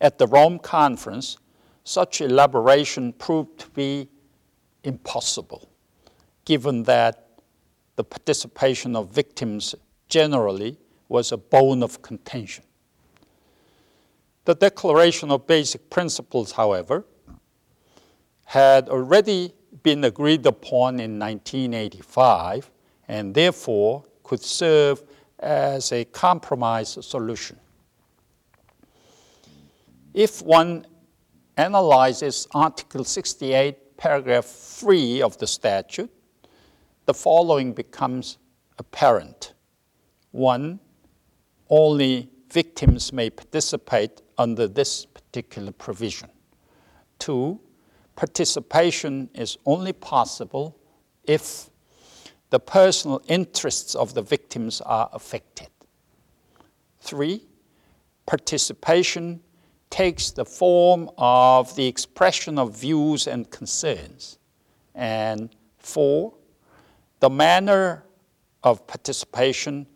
At 0.00 0.18
the 0.18 0.26
Rome 0.26 0.58
Conference, 0.58 1.36
such 1.84 2.20
elaboration 2.22 3.12
proved 3.12 3.60
to 3.60 3.70
be 3.70 4.08
impossible, 4.84 5.68
given 6.46 6.82
that 6.84 7.28
the 7.96 8.04
participation 8.04 8.96
of 8.96 9.10
victims 9.10 9.74
generally 10.08 10.78
was 11.08 11.30
a 11.30 11.36
bone 11.36 11.82
of 11.82 12.00
contention. 12.02 12.64
The 14.46 14.54
Declaration 14.54 15.32
of 15.32 15.44
Basic 15.48 15.90
Principles, 15.90 16.52
however, 16.52 17.04
had 18.44 18.88
already 18.88 19.52
been 19.82 20.04
agreed 20.04 20.46
upon 20.46 21.00
in 21.00 21.18
1985 21.18 22.70
and 23.08 23.34
therefore 23.34 24.04
could 24.22 24.40
serve 24.40 25.02
as 25.40 25.90
a 25.90 26.04
compromise 26.04 26.96
solution. 27.04 27.58
If 30.14 30.42
one 30.42 30.86
analyzes 31.56 32.46
Article 32.54 33.02
68, 33.02 33.96
paragraph 33.96 34.44
3 34.44 35.22
of 35.22 35.36
the 35.38 35.48
statute, 35.48 36.12
the 37.04 37.14
following 37.14 37.72
becomes 37.72 38.38
apparent. 38.78 39.54
One, 40.30 40.78
only 41.68 42.30
victims 42.48 43.12
may 43.12 43.28
participate 43.28 44.22
under 44.38 44.66
this 44.66 45.06
particular 45.06 45.72
provision. 45.72 46.30
Two, 47.18 47.60
participation 48.14 49.30
is 49.34 49.58
only 49.64 49.92
possible 49.92 50.76
if 51.24 51.70
the 52.50 52.60
personal 52.60 53.20
interests 53.26 53.94
of 53.94 54.14
the 54.14 54.22
victims 54.22 54.80
are 54.80 55.08
affected. 55.12 55.68
Three, 57.00 57.46
participation 58.26 59.40
takes 59.90 60.30
the 60.30 60.44
form 60.44 61.10
of 61.16 61.74
the 61.76 61.86
expression 61.86 62.58
of 62.58 62.76
views 62.76 63.26
and 63.26 63.50
concerns. 63.50 64.38
And 64.94 65.54
four, 65.78 66.34
the 67.20 67.30
manner 67.30 68.04
of 68.62 68.86
participation 68.86 69.86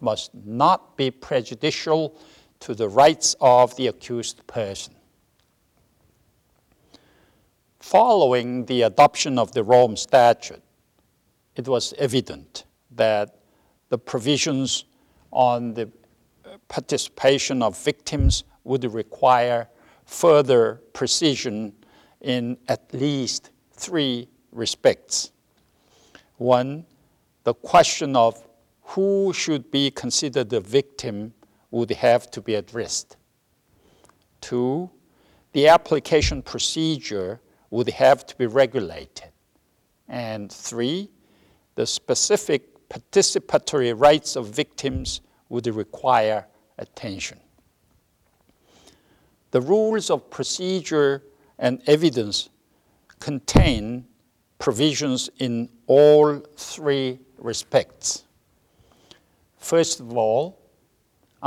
must 0.00 0.34
not 0.34 0.96
be 0.96 1.10
prejudicial 1.10 2.18
to 2.60 2.74
the 2.74 2.88
rights 2.88 3.36
of 3.40 3.76
the 3.76 3.86
accused 3.86 4.46
person. 4.46 4.94
Following 7.80 8.64
the 8.66 8.82
adoption 8.82 9.38
of 9.38 9.52
the 9.52 9.62
Rome 9.62 9.96
Statute, 9.96 10.62
it 11.54 11.68
was 11.68 11.94
evident 11.98 12.64
that 12.90 13.38
the 13.88 13.98
provisions 13.98 14.84
on 15.30 15.74
the 15.74 15.82
uh, 16.44 16.56
participation 16.68 17.62
of 17.62 17.78
victims 17.78 18.44
would 18.64 18.84
require 18.92 19.68
further 20.04 20.80
precision 20.92 21.72
in 22.20 22.56
at 22.68 22.92
least 22.92 23.50
three 23.72 24.28
respects. 24.50 25.30
One, 26.38 26.84
the 27.44 27.54
question 27.54 28.16
of 28.16 28.42
who 28.82 29.32
should 29.32 29.70
be 29.70 29.90
considered 29.90 30.50
the 30.50 30.60
victim 30.60 31.32
would 31.76 31.90
have 31.90 32.30
to 32.30 32.40
be 32.40 32.54
addressed. 32.54 33.16
Two, 34.40 34.90
the 35.52 35.68
application 35.68 36.40
procedure 36.40 37.40
would 37.70 37.88
have 37.90 38.24
to 38.26 38.36
be 38.36 38.46
regulated. 38.46 39.30
And 40.08 40.50
three, 40.50 41.10
the 41.74 41.86
specific 41.86 42.88
participatory 42.88 43.92
rights 43.98 44.36
of 44.36 44.48
victims 44.48 45.20
would 45.50 45.66
require 45.66 46.46
attention. 46.78 47.38
The 49.50 49.60
rules 49.60 50.08
of 50.10 50.30
procedure 50.30 51.24
and 51.58 51.82
evidence 51.86 52.48
contain 53.20 54.06
provisions 54.58 55.28
in 55.38 55.68
all 55.86 56.38
three 56.56 57.18
respects. 57.38 58.24
First 59.58 60.00
of 60.00 60.16
all, 60.16 60.65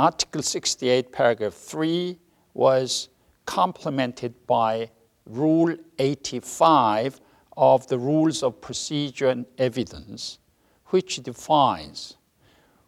Article 0.00 0.40
68, 0.40 1.12
paragraph 1.12 1.52
3 1.52 2.18
was 2.54 3.10
complemented 3.44 4.32
by 4.46 4.88
Rule 5.26 5.76
85 5.98 7.20
of 7.54 7.86
the 7.88 7.98
Rules 7.98 8.42
of 8.42 8.62
Procedure 8.62 9.28
and 9.28 9.44
Evidence, 9.58 10.38
which 10.86 11.16
defines 11.16 12.16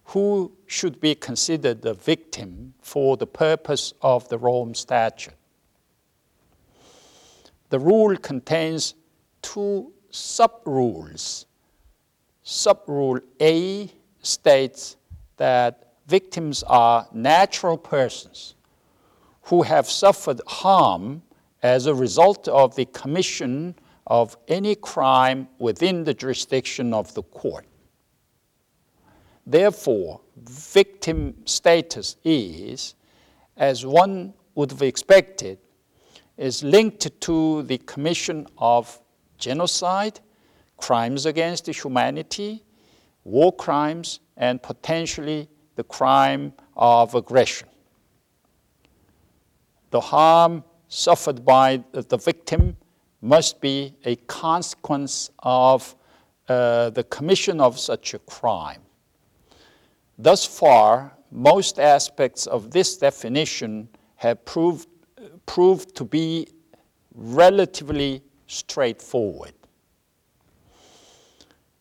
who 0.05 0.53
should 0.67 1.03
be 1.03 1.15
considered 1.15 1.83
the 1.83 1.93
victim 1.93 2.73
for 2.81 3.19
the 3.19 3.27
purpose 3.27 3.93
of 4.01 4.27
the 4.31 4.39
Rome 4.39 4.75
Statute. 4.75 5.35
The 7.69 7.79
rule 7.79 8.17
contains 8.17 8.95
two 9.43 9.93
sub-rules. 10.09 11.45
Sub-rule 12.43 13.21
A 13.39 13.93
states 14.23 14.97
that 15.37 15.82
victims 16.07 16.63
are 16.65 17.07
natural 17.13 17.77
persons 17.77 18.55
who 19.43 19.63
have 19.63 19.89
suffered 19.89 20.41
harm 20.47 21.23
as 21.63 21.87
a 21.87 21.95
result 21.95 22.49
of 22.49 22.75
the 22.77 22.87
commission 22.87 23.75
of 24.07 24.37
any 24.49 24.75
crime 24.75 25.49
within 25.59 26.05
the 26.05 26.15
jurisdiction 26.15 26.93
of 26.93 27.13
the 27.15 27.23
court. 27.23 27.67
Therefore, 29.47 30.21
victim 30.37 31.35
status 31.45 32.17
is, 32.25 32.95
as 33.57 33.85
one 33.85 34.35
would 34.55 34.71
have 34.71 34.83
expected, 34.83 35.59
is 36.37 36.63
linked 36.63 37.21
to 37.21 37.63
the 37.63 37.79
commission 37.79 38.47
of 38.59 39.01
genocide, 39.39 40.21
crimes 40.77 41.27
against 41.27 41.67
humanity, 41.67 42.65
war 43.25 43.53
crimes, 43.53 44.21
and 44.37 44.63
potentially 44.63 45.49
the 45.77 45.85
crime 45.85 46.53
of 46.77 47.15
aggression. 47.15 47.69
The 49.91 50.01
harm 50.01 50.65
suffered 50.89 51.45
by 51.45 51.85
the 51.93 52.17
victim 52.17 52.77
must 53.21 53.61
be 53.61 53.95
a 54.05 54.17
consequence 54.17 55.31
of 55.39 55.95
uh, 56.49 56.91
the 56.91 57.05
commission 57.05 57.61
of 57.61 57.79
such 57.79 58.15
a 58.15 58.19
crime. 58.21 58.83
Thus 60.19 60.45
far, 60.45 61.17
most 61.31 61.79
aspects 61.79 62.47
of 62.47 62.71
this 62.71 62.97
definition 62.97 63.89
have 64.17 64.45
proved, 64.45 64.89
proved 65.47 65.95
to 65.97 66.05
be 66.05 66.49
relatively 67.15 68.23
straightforward. 68.47 69.55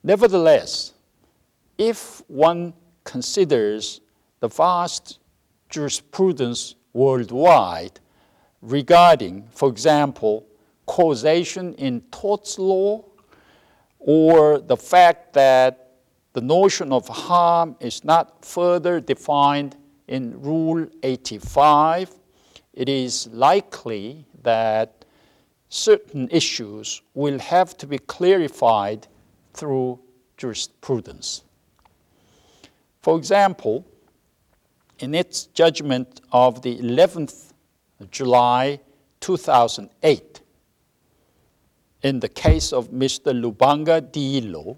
Nevertheless, 0.04 0.94
if 1.78 2.22
one 2.28 2.74
considers 3.04 4.02
the 4.40 4.48
vast 4.48 5.20
jurisprudence 5.70 6.76
worldwide 6.94 8.00
regarding, 8.62 9.48
for 9.52 9.70
example, 9.70 10.46
causation 10.86 11.74
in 11.76 12.02
torts 12.12 12.60
law, 12.60 13.04
or 14.00 14.60
the 14.60 14.78
fact 14.78 15.34
that 15.34 15.92
the 16.34 16.42
notion 16.42 16.92
of 16.92 17.08
harm 17.08 17.76
is 17.80 18.04
not 18.04 18.44
further 18.44 19.00
defined 19.00 19.76
in 20.08 20.42
Rule 20.42 20.88
85, 21.04 22.14
it 22.74 22.90
is 22.90 23.28
likely 23.28 24.26
that 24.44 25.06
certain 25.70 26.28
issues 26.32 27.02
will 27.14 27.40
have 27.40 27.78
to 27.78 27.88
be 27.88 27.98
clarified 27.98 29.08
through 29.54 30.00
jurisprudence. 30.38 31.44
For 33.02 33.18
example, 33.18 33.86
in 35.00 35.16
its 35.16 35.46
judgment 35.48 36.22
of 36.32 36.62
the 36.62 36.78
11th 36.78 37.54
July 38.12 38.80
2008, 39.20 40.42
in 42.04 42.20
the 42.20 42.30
case 42.30 42.72
of 42.72 42.90
Mr. 42.92 43.34
Lubanga 43.34 44.02
Dyilo, 44.02 44.78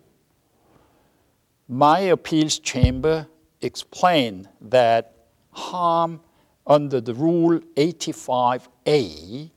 my 1.68 2.00
appeals 2.00 2.60
chamber 2.60 3.28
explained 3.62 4.48
that 4.62 5.14
harm 5.52 6.22
under 6.66 7.02
the 7.02 7.14
Rule 7.14 7.60
85A 7.76 9.50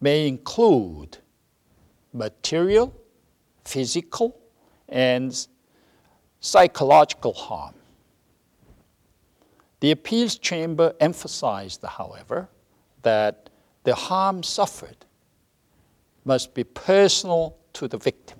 may 0.00 0.28
include 0.28 1.18
material, 2.12 2.94
physical, 3.64 4.36
and 4.88 5.46
psychological 6.46 7.32
harm. 7.32 7.74
The 9.80 9.90
appeals 9.90 10.38
chamber 10.38 10.94
emphasized, 11.00 11.84
however, 11.84 12.48
that 13.02 13.50
the 13.84 13.94
harm 13.94 14.42
suffered 14.42 15.04
must 16.24 16.54
be 16.54 16.64
personal 16.64 17.56
to 17.74 17.86
the 17.86 17.98
victim. 17.98 18.38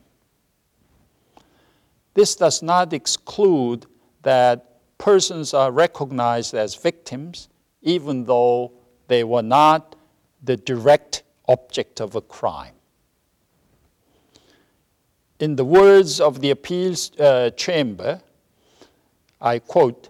This 2.14 2.34
does 2.34 2.62
not 2.62 2.92
exclude 2.92 3.86
that 4.22 4.80
persons 4.98 5.52
are 5.52 5.70
recognized 5.70 6.54
as 6.54 6.74
victims 6.74 7.48
even 7.82 8.24
though 8.24 8.72
they 9.06 9.22
were 9.22 9.42
not 9.42 9.94
the 10.42 10.56
direct 10.56 11.22
object 11.46 12.00
of 12.00 12.16
a 12.16 12.20
crime. 12.20 12.75
In 15.38 15.56
the 15.56 15.64
words 15.64 16.20
of 16.20 16.40
the 16.40 16.50
appeals 16.50 17.12
uh, 17.20 17.50
chamber, 17.50 18.22
I 19.40 19.58
quote, 19.58 20.08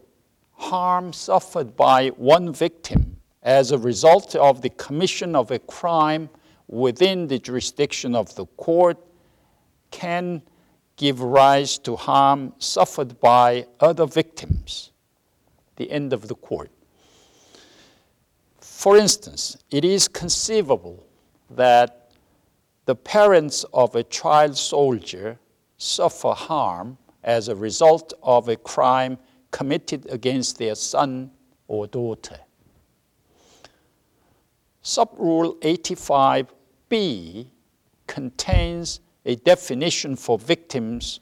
harm 0.52 1.12
suffered 1.12 1.76
by 1.76 2.08
one 2.10 2.52
victim 2.52 3.16
as 3.42 3.72
a 3.72 3.78
result 3.78 4.36
of 4.36 4.62
the 4.62 4.70
commission 4.70 5.34
of 5.34 5.50
a 5.50 5.58
crime 5.58 6.30
within 6.68 7.26
the 7.26 7.38
jurisdiction 7.38 8.14
of 8.14 8.34
the 8.36 8.46
court 8.56 8.98
can 9.90 10.42
give 10.96 11.20
rise 11.20 11.78
to 11.78 11.96
harm 11.96 12.52
suffered 12.58 13.20
by 13.20 13.66
other 13.80 14.06
victims. 14.06 14.92
The 15.76 15.90
end 15.90 16.12
of 16.12 16.28
the 16.28 16.34
quote. 16.34 16.70
For 18.60 18.96
instance, 18.96 19.56
it 19.70 19.84
is 19.84 20.08
conceivable 20.08 21.04
that 21.50 22.05
the 22.86 22.94
parents 22.94 23.64
of 23.74 23.94
a 23.94 24.02
child 24.04 24.56
soldier 24.56 25.38
suffer 25.76 26.32
harm 26.32 26.96
as 27.22 27.48
a 27.48 27.54
result 27.54 28.12
of 28.22 28.48
a 28.48 28.56
crime 28.56 29.18
committed 29.50 30.06
against 30.10 30.56
their 30.56 30.74
son 30.74 31.30
or 31.68 31.86
daughter. 31.88 32.38
Subrule 34.82 35.58
85b 35.60 37.48
contains 38.06 39.00
a 39.24 39.34
definition 39.34 40.14
for 40.14 40.38
victims 40.38 41.18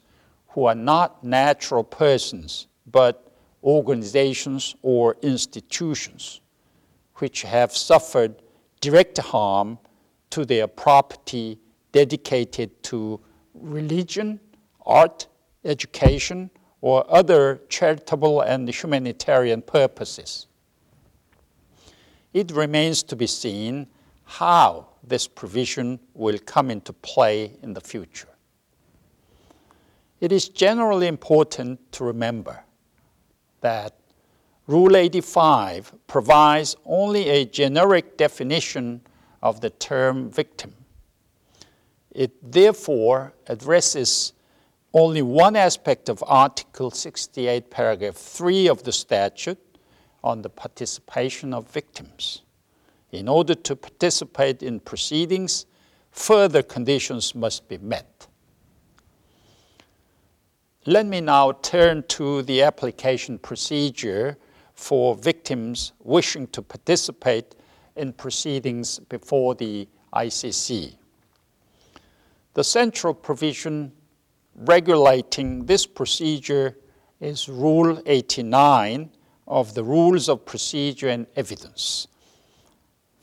who 0.49 0.65
are 0.65 0.75
not 0.75 1.23
natural 1.23 1.83
persons, 1.83 2.67
but 2.91 3.33
organizations 3.63 4.75
or 4.83 5.17
institutions 5.23 6.41
which 7.15 7.41
have 7.41 7.75
suffered 7.75 8.35
direct 8.81 9.17
harm 9.17 9.79
to 10.35 10.43
their 10.45 10.67
property 10.67 11.57
dedicated 11.93 12.83
to 12.83 13.21
religion, 13.53 14.37
art, 14.85 15.27
education, 15.63 16.49
or 16.81 17.05
other 17.09 17.61
charitable 17.69 18.41
and 18.41 18.67
humanitarian 18.67 19.61
purposes. 19.61 20.47
It 22.33 22.51
remains 22.51 23.01
to 23.03 23.15
be 23.15 23.27
seen 23.27 23.87
how 24.25 24.87
this 25.01 25.25
provision 25.25 26.01
will 26.13 26.37
come 26.39 26.69
into 26.69 26.91
play 26.91 27.53
in 27.61 27.73
the 27.73 27.79
future. 27.79 28.35
It 30.19 30.33
is 30.33 30.49
generally 30.49 31.07
important 31.07 31.79
to 31.93 32.03
remember 32.03 32.61
that 33.61 33.95
Rule 34.67 34.97
85 34.97 35.93
provides 36.07 36.75
only 36.83 37.29
a 37.29 37.45
generic 37.45 38.17
definition 38.17 38.99
of 39.45 39.61
the 39.61 39.69
term 39.69 40.27
victim. 40.31 40.73
It 42.09 42.31
therefore 42.41 43.35
addresses 43.45 44.33
only 44.91 45.21
one 45.21 45.55
aspect 45.55 46.09
of 46.09 46.23
Article 46.25 46.89
68, 46.89 47.69
paragraph 47.69 48.15
3 48.15 48.67
of 48.67 48.81
the 48.81 48.91
statute 48.91 49.59
on 50.23 50.41
the 50.41 50.49
participation 50.49 51.53
of 51.53 51.69
victims. 51.69 52.41
In 53.11 53.27
order 53.27 53.53
to 53.53 53.75
participate 53.75 54.63
in 54.63 54.79
proceedings, 54.79 55.67
further 56.09 56.63
conditions 56.63 57.35
must 57.35 57.67
be 57.67 57.77
met. 57.77 58.25
Let 60.87 61.05
me 61.05 61.21
now 61.21 61.51
turn 61.51 62.03
to 62.07 62.41
the 62.41 62.63
application 62.63 63.37
procedure 63.37 64.39
for 64.73 65.13
victims 65.15 65.93
wishing 65.99 66.47
to 66.47 66.63
participate 66.63 67.53
in 67.95 68.13
proceedings 68.13 68.99
before 68.99 69.55
the 69.55 69.87
ICC. 70.13 70.95
The 72.53 72.63
central 72.63 73.13
provision 73.13 73.91
regulating 74.55 75.65
this 75.65 75.85
procedure 75.85 76.77
is 77.19 77.49
Rule 77.49 78.01
89 78.05 79.09
of 79.47 79.73
the 79.73 79.83
Rules 79.83 80.29
of 80.29 80.45
Procedure 80.45 81.09
and 81.09 81.27
Evidence. 81.35 82.07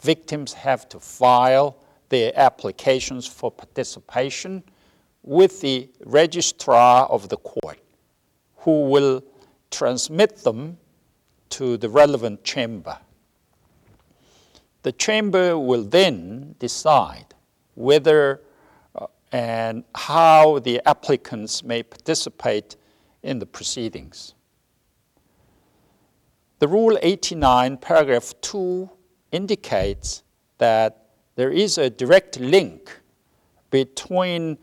Victims 0.00 0.52
have 0.52 0.88
to 0.90 1.00
file 1.00 1.78
their 2.08 2.32
applications 2.38 3.26
for 3.26 3.50
participation 3.50 4.62
with 5.22 5.60
the 5.60 5.88
registrar 6.04 7.06
of 7.06 7.28
the 7.28 7.36
court, 7.38 7.78
who 8.56 8.90
will 8.90 9.22
transmit 9.70 10.36
them 10.38 10.76
to 11.48 11.76
the 11.76 11.88
relevant 11.88 12.42
chamber. 12.44 12.98
The 14.82 14.92
chamber 14.92 15.58
will 15.58 15.84
then 15.84 16.56
decide 16.58 17.34
whether 17.74 18.40
uh, 18.94 19.06
and 19.30 19.84
how 19.94 20.58
the 20.58 20.80
applicants 20.86 21.62
may 21.62 21.82
participate 21.82 22.76
in 23.22 23.38
the 23.38 23.46
proceedings. 23.46 24.34
The 26.58 26.68
Rule 26.68 26.98
89, 27.02 27.76
paragraph 27.78 28.34
2, 28.40 28.90
indicates 29.32 30.22
that 30.58 31.06
there 31.34 31.50
is 31.50 31.78
a 31.78 31.88
direct 31.90 32.38
link 32.38 33.00
between 33.70 34.58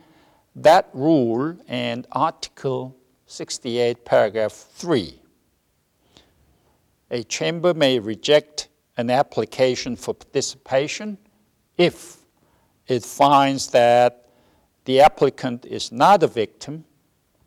that 0.56 0.90
rule 0.94 1.58
and 1.68 2.06
Article 2.12 2.96
68, 3.26 4.06
paragraph 4.06 4.54
3 4.54 5.20
a 7.12 7.24
chamber 7.24 7.74
may 7.74 8.00
reject 8.00 8.69
an 9.00 9.10
application 9.10 9.96
for 9.96 10.14
participation 10.14 11.18
if 11.78 12.18
it 12.86 13.02
finds 13.02 13.68
that 13.68 14.30
the 14.84 15.00
applicant 15.00 15.66
is 15.66 15.90
not 15.90 16.22
a 16.22 16.28
victim 16.28 16.84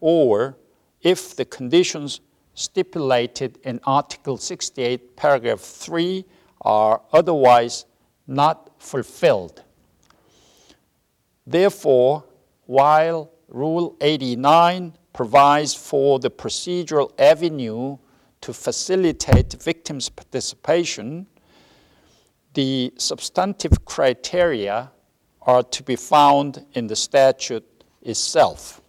or 0.00 0.56
if 1.02 1.36
the 1.36 1.44
conditions 1.44 2.20
stipulated 2.54 3.58
in 3.64 3.78
Article 3.84 4.38
68, 4.38 5.14
paragraph 5.14 5.60
3 5.60 6.24
are 6.62 7.02
otherwise 7.12 7.84
not 8.26 8.70
fulfilled. 8.78 9.62
Therefore, 11.46 12.24
while 12.64 13.30
Rule 13.48 13.94
89 14.00 14.96
provides 15.12 15.74
for 15.74 16.18
the 16.18 16.30
procedural 16.30 17.12
avenue 17.18 17.98
to 18.40 18.54
facilitate 18.54 19.52
victims' 19.52 20.08
participation, 20.08 21.26
the 22.54 22.92
substantive 22.98 23.84
criteria 23.84 24.90
are 25.42 25.62
to 25.62 25.82
be 25.82 25.96
found 25.96 26.64
in 26.74 26.86
the 26.86 26.96
statute 26.96 27.84
itself. 28.02 28.80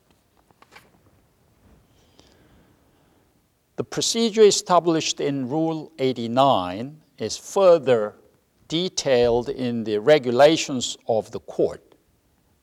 The 3.76 3.84
procedure 3.84 4.44
established 4.44 5.20
in 5.20 5.50
Rule 5.50 5.92
89 5.98 7.02
is 7.18 7.38
further 7.38 8.16
detailed 8.68 9.50
in 9.50 9.84
the 9.84 9.98
regulations 9.98 10.98
of 11.08 11.32
the 11.32 11.40
court, 11.40 11.96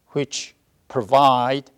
which 0.08 0.54
provide, 0.88 1.70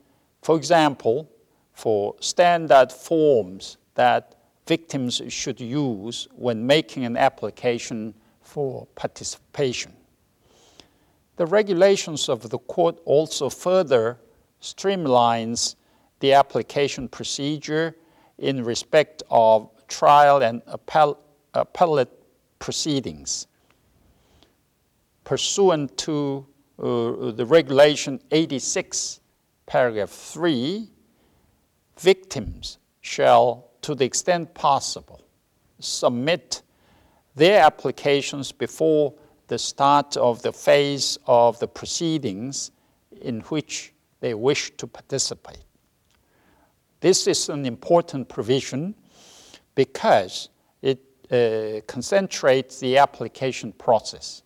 for 0.43 0.57
example, 0.57 1.31
for 1.73 2.15
standard 2.21 2.93
forms 2.93 3.79
that 3.95 4.35
victims 4.67 5.23
should 5.29 5.61
use 5.61 6.29
when 6.35 6.67
making 6.67 7.05
an 7.05 7.17
application 7.17 8.15
for 8.53 8.87
participation. 8.97 9.95
The 11.37 11.47
regulations 11.47 12.29
of 12.29 12.51
the 12.51 12.59
court 12.59 12.99
also 13.07 13.49
further 13.49 14.19
streamlines 14.61 15.77
the 16.21 16.35
application 16.35 17.09
procedure 17.09 17.97
in 18.37 18.63
respect 18.63 19.23
of 19.31 19.71
trial 19.89 20.43
and 20.43 20.61
appell- 20.67 21.19
appellate 21.55 22.11
proceedings. 22.59 23.47
Pursuant 25.25 25.97
to 25.97 26.47
uh, 26.79 27.31
the 27.31 27.47
regulation 27.49 28.21
86, 28.31 29.21
paragraph 29.65 30.11
3, 30.11 30.91
victims 31.99 32.77
shall 33.01 33.71
to 33.81 33.95
the 33.95 34.05
extent 34.05 34.53
possible, 34.53 35.23
submit 35.79 36.61
their 37.35 37.63
applications 37.63 38.53
before 38.53 39.15
the 39.49 39.59
start 39.59 40.17
of 40.17 40.43
the 40.43 40.53
phase 40.53 41.19
of 41.27 41.59
the 41.59 41.69
proceedings 41.69 42.71
in 43.21 43.41
which 43.43 43.93
they 44.21 44.35
wish 44.35 44.71
to 44.77 44.87
participate. 44.87 45.65
This 47.01 47.27
is 47.27 47.49
an 47.49 47.67
important 47.67 48.29
provision 48.29 48.95
because 49.75 50.49
it 50.83 51.01
uh, 51.31 51.81
concentrates 51.87 52.79
the 52.81 52.99
application 52.99 53.73
process. 53.73 54.43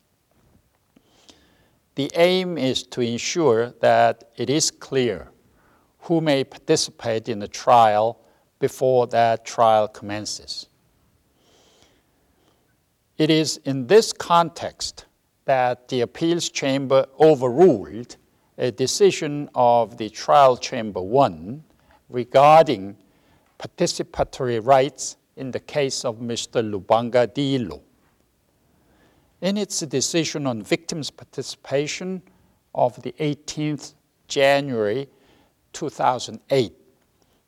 The 1.96 2.10
aim 2.14 2.58
is 2.58 2.82
to 2.84 3.00
ensure 3.00 3.70
that 3.80 4.30
it 4.36 4.50
is 4.50 4.70
clear 4.70 5.30
who 6.00 6.20
may 6.20 6.44
participate 6.44 7.28
in 7.28 7.38
the 7.40 7.48
trial 7.48 8.20
before 8.58 9.06
that 9.08 9.44
trial 9.44 9.88
commences. 9.88 10.68
It 13.18 13.30
is 13.30 13.58
in 13.64 13.86
this 13.86 14.12
context 14.12 15.06
that 15.46 15.88
the 15.88 16.02
appeals 16.02 16.50
chamber 16.50 17.06
overruled 17.18 18.16
a 18.58 18.70
decision 18.70 19.48
of 19.54 19.96
the 19.96 20.10
trial 20.10 20.58
chamber 20.58 21.00
1 21.00 21.64
regarding 22.10 22.96
participatory 23.58 24.64
rights 24.64 25.16
in 25.36 25.50
the 25.50 25.60
case 25.60 26.04
of 26.04 26.16
Mr. 26.16 26.62
Lubanga 26.62 27.26
Dyilo. 27.26 27.80
In 29.40 29.56
its 29.56 29.80
decision 29.80 30.46
on 30.46 30.62
victims' 30.62 31.10
participation 31.10 32.20
of 32.74 33.00
the 33.02 33.12
18th 33.12 33.94
January 34.28 35.08
2008, 35.72 36.72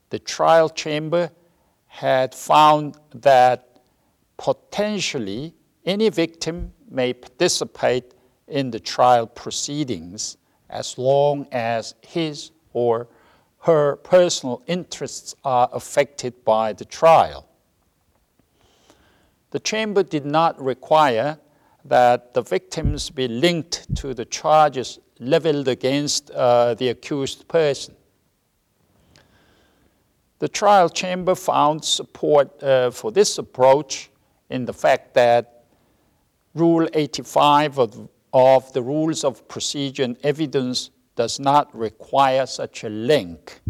the 0.08 0.18
trial 0.18 0.70
chamber 0.70 1.30
had 1.86 2.34
found 2.34 2.96
that 3.14 3.80
potentially 4.38 5.54
any 5.88 6.10
victim 6.10 6.72
may 6.90 7.14
participate 7.14 8.12
in 8.46 8.70
the 8.70 8.78
trial 8.78 9.26
proceedings 9.26 10.36
as 10.68 10.98
long 10.98 11.48
as 11.50 11.94
his 12.02 12.50
or 12.74 13.08
her 13.60 13.96
personal 13.96 14.62
interests 14.66 15.34
are 15.44 15.68
affected 15.72 16.44
by 16.44 16.74
the 16.74 16.84
trial. 16.84 17.48
The 19.50 19.60
chamber 19.60 20.02
did 20.02 20.26
not 20.26 20.62
require 20.62 21.38
that 21.86 22.34
the 22.34 22.42
victims 22.42 23.08
be 23.08 23.26
linked 23.26 23.94
to 23.96 24.12
the 24.12 24.26
charges 24.26 24.98
leveled 25.18 25.68
against 25.68 26.30
uh, 26.30 26.74
the 26.74 26.90
accused 26.90 27.48
person. 27.48 27.94
The 30.38 30.48
trial 30.48 30.90
chamber 30.90 31.34
found 31.34 31.82
support 31.82 32.62
uh, 32.62 32.90
for 32.90 33.10
this 33.10 33.38
approach 33.38 34.10
in 34.50 34.66
the 34.66 34.72
fact 34.74 35.14
that 35.14 35.57
Rule 36.54 36.88
85 36.92 37.78
of, 37.78 38.08
of 38.32 38.72
the 38.72 38.82
Rules 38.82 39.24
of 39.24 39.46
Procedure 39.48 40.04
and 40.04 40.16
Evidence 40.24 40.90
does 41.16 41.38
not 41.40 41.74
require 41.76 42.46
such 42.46 42.84
a 42.84 42.88
link, 42.88 43.60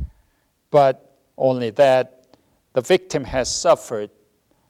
but 0.70 1.16
only 1.36 1.70
that 1.70 2.26
the 2.72 2.80
victim 2.80 3.24
has 3.24 3.52
suffered 3.54 4.10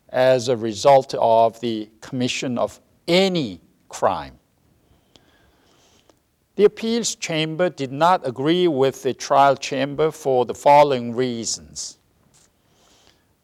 as 0.09 0.49
a 0.49 0.57
result 0.57 1.15
of 1.19 1.61
the 1.61 1.91
commission 2.01 2.57
of 2.57 2.81
any 3.07 3.61
crime. 3.89 4.39
The 6.57 6.65
appeals 6.65 7.15
chamber 7.15 7.71
did 7.71 7.93
not 7.93 8.27
agree 8.27 8.67
with 8.67 9.03
the 9.03 9.15
trial 9.15 9.57
chamber 9.57 10.11
for 10.11 10.45
the 10.45 10.55
following 10.55 11.15
reasons. 11.15 11.99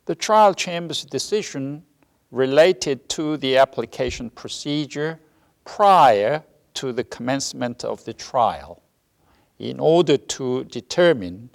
The 0.06 0.14
trial 0.14 0.52
chamber's 0.52 1.04
decision 1.04 1.84
related 2.34 3.08
to 3.08 3.36
the 3.36 3.56
application 3.56 4.28
procedure 4.28 5.20
prior 5.64 6.42
to 6.74 6.92
the 6.92 7.04
commencement 7.04 7.84
of 7.84 8.04
the 8.04 8.12
trial 8.12 8.82
in 9.60 9.78
order 9.78 10.16
to 10.16 10.64
determine 10.64 11.48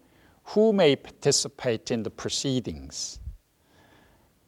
who 0.45 0.71
may 0.71 0.95
participate 0.95 1.91
in 1.91 2.01
the 2.01 2.09
proceedings. 2.09 3.19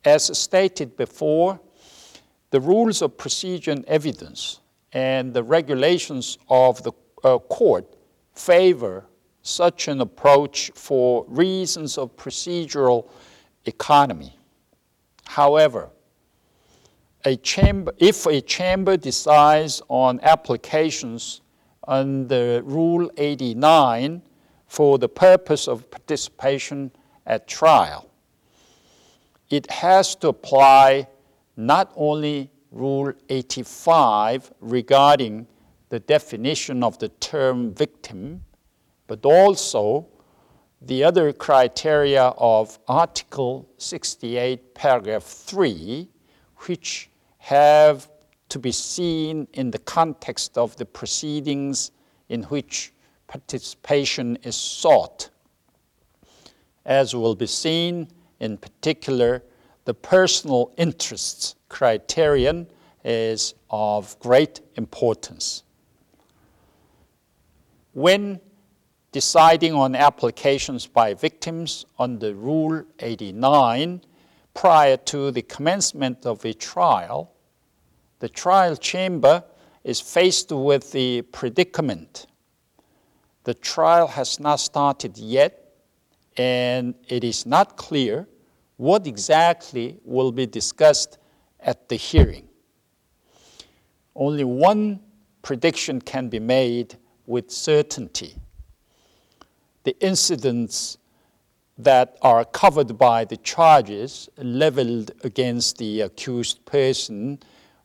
As 0.06 0.36
stated 0.38 0.96
before, 0.96 1.60
the 2.50 2.62
rules 2.62 3.02
of 3.02 3.18
procedure 3.18 3.72
and 3.72 3.84
evidence 3.86 4.62
and 4.94 5.34
the 5.34 5.44
regulations 5.44 6.38
of 6.50 6.82
the 6.84 6.94
uh, 7.26 7.40
court 7.40 7.98
favor 8.34 9.06
such 9.42 9.90
an 9.90 10.00
approach 10.00 10.72
for 10.76 11.26
reasons 11.28 11.98
of 11.98 12.16
procedural 12.16 13.10
economy. 13.66 14.34
However, 15.26 15.90
a 17.26 17.36
chamber, 17.38 17.94
if 17.98 18.26
a 18.26 18.42
chamber 18.42 18.98
decides 18.98 19.82
on 19.88 20.20
applications 20.22 21.42
under 21.88 22.62
Rule 22.64 23.12
89 23.18 24.22
for 24.68 24.98
the 24.98 25.10
purpose 25.10 25.68
of 25.68 25.90
participation 25.92 26.92
at 27.26 27.48
trial, 27.48 28.10
it 29.50 29.70
has 29.70 30.16
to 30.16 30.30
apply 30.30 31.08
not 31.58 31.92
only 31.96 32.50
Rule 32.72 33.14
85 33.30 34.54
regarding 34.62 35.46
the 35.90 36.00
definition 36.00 36.84
of 36.84 36.98
the 37.00 37.10
term 37.10 37.74
victim, 37.74 38.44
but 39.08 39.26
also 39.26 40.08
the 40.82 41.04
other 41.04 41.34
criteria 41.34 42.24
of 42.38 42.80
Article 42.88 43.70
68, 43.78 44.74
paragraph 44.74 45.24
3, 45.24 46.08
which 46.68 47.11
have 47.42 48.08
to 48.50 48.60
be 48.60 48.72
seen 48.72 49.48
in 49.54 49.72
the 49.72 49.80
context 49.80 50.58
of 50.58 50.76
the 50.76 50.86
proceedings 50.86 51.92
in 52.30 52.44
which 52.44 52.94
participation 53.28 54.38
is 54.44 54.56
sought. 54.56 55.30
As 56.86 57.16
will 57.16 57.36
be 57.36 57.48
seen, 57.48 58.08
in 58.40 58.58
particular, 58.58 59.44
the 59.86 59.94
personal 59.94 60.72
interests 60.78 61.56
criterion 61.68 62.68
is 63.04 63.56
of 63.72 64.20
great 64.20 64.62
importance. 64.76 65.64
When 67.94 68.40
deciding 69.12 69.74
on 69.74 69.96
applications 69.96 70.86
by 70.86 71.16
victims 71.16 71.86
under 71.98 72.36
Rule 72.36 72.84
89 73.00 74.02
prior 74.54 74.98
to 74.98 75.32
the 75.32 75.42
commencement 75.42 76.26
of 76.26 76.44
a 76.46 76.54
trial, 76.54 77.32
the 78.20 78.30
trial 78.30 78.76
chamber 78.76 79.44
is 79.84 80.00
faced 80.00 80.52
with 80.52 80.92
the 80.92 81.22
predicament. 81.24 82.28
The 83.44 83.54
trial 83.54 84.08
has 84.08 84.40
not 84.40 84.60
started 84.60 85.18
yet, 85.18 85.74
and 86.38 86.94
it 87.08 87.24
is 87.24 87.46
not 87.46 87.78
clear 87.78 88.28
what 88.78 89.08
exactly 89.08 89.98
will 90.04 90.32
be 90.32 90.46
discussed 90.46 91.18
at 91.60 91.90
the 91.90 91.96
hearing. 91.96 92.48
Only 94.16 94.44
one 94.44 95.00
prediction 95.42 96.02
can 96.02 96.30
be 96.30 96.40
made 96.40 96.96
with 97.26 97.50
certainty. 97.50 98.36
The 99.84 99.98
incidents 100.00 100.98
that 101.78 102.18
are 102.22 102.46
covered 102.46 102.98
by 102.98 103.26
the 103.26 103.38
charges 103.38 104.30
leveled 104.38 105.12
against 105.24 105.78
the 105.78 106.02
accused 106.02 106.64
person 106.66 107.40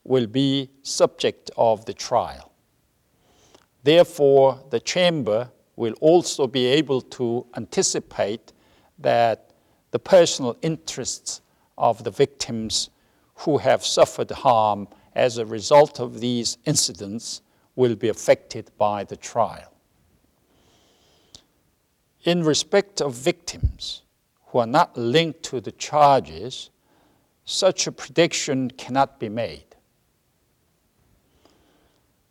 will 0.05 0.27
be 0.27 0.71
subject 0.83 1.51
of 1.57 1.85
the 1.87 1.95
trial. 1.95 2.53
Therefore, 3.83 4.61
the 4.71 4.81
chamber 4.81 5.51
will 5.77 5.95
also 6.01 6.47
be 6.47 6.67
able 6.67 7.01
to 7.01 7.47
anticipate 7.57 8.53
that 8.99 9.51
the 9.91 9.99
personal 9.99 10.57
interests 10.63 11.41
of 11.79 12.03
the 12.05 12.11
victims 12.11 12.91
who 13.37 13.59
have 13.59 13.85
suffered 13.85 14.31
harm 14.31 14.89
as 15.15 15.39
a 15.39 15.47
result 15.47 16.01
of 16.01 16.21
these 16.21 16.59
incidents 16.65 17.43
will 17.75 17.95
be 17.95 18.09
affected 18.09 18.71
by 18.79 19.05
the 19.05 19.17
trial. 19.17 19.76
In 22.27 22.43
respect 22.43 23.01
of 23.01 23.15
victims 23.15 24.03
who 24.47 24.59
are 24.59 24.67
not 24.67 24.99
linked 24.99 25.45
to 25.45 25.61
the 25.61 25.71
charges, 25.71 26.71
such 27.45 27.87
a 27.87 27.93
prediction 27.93 28.69
cannot 28.73 29.21
be 29.21 29.29
made. 29.29 29.77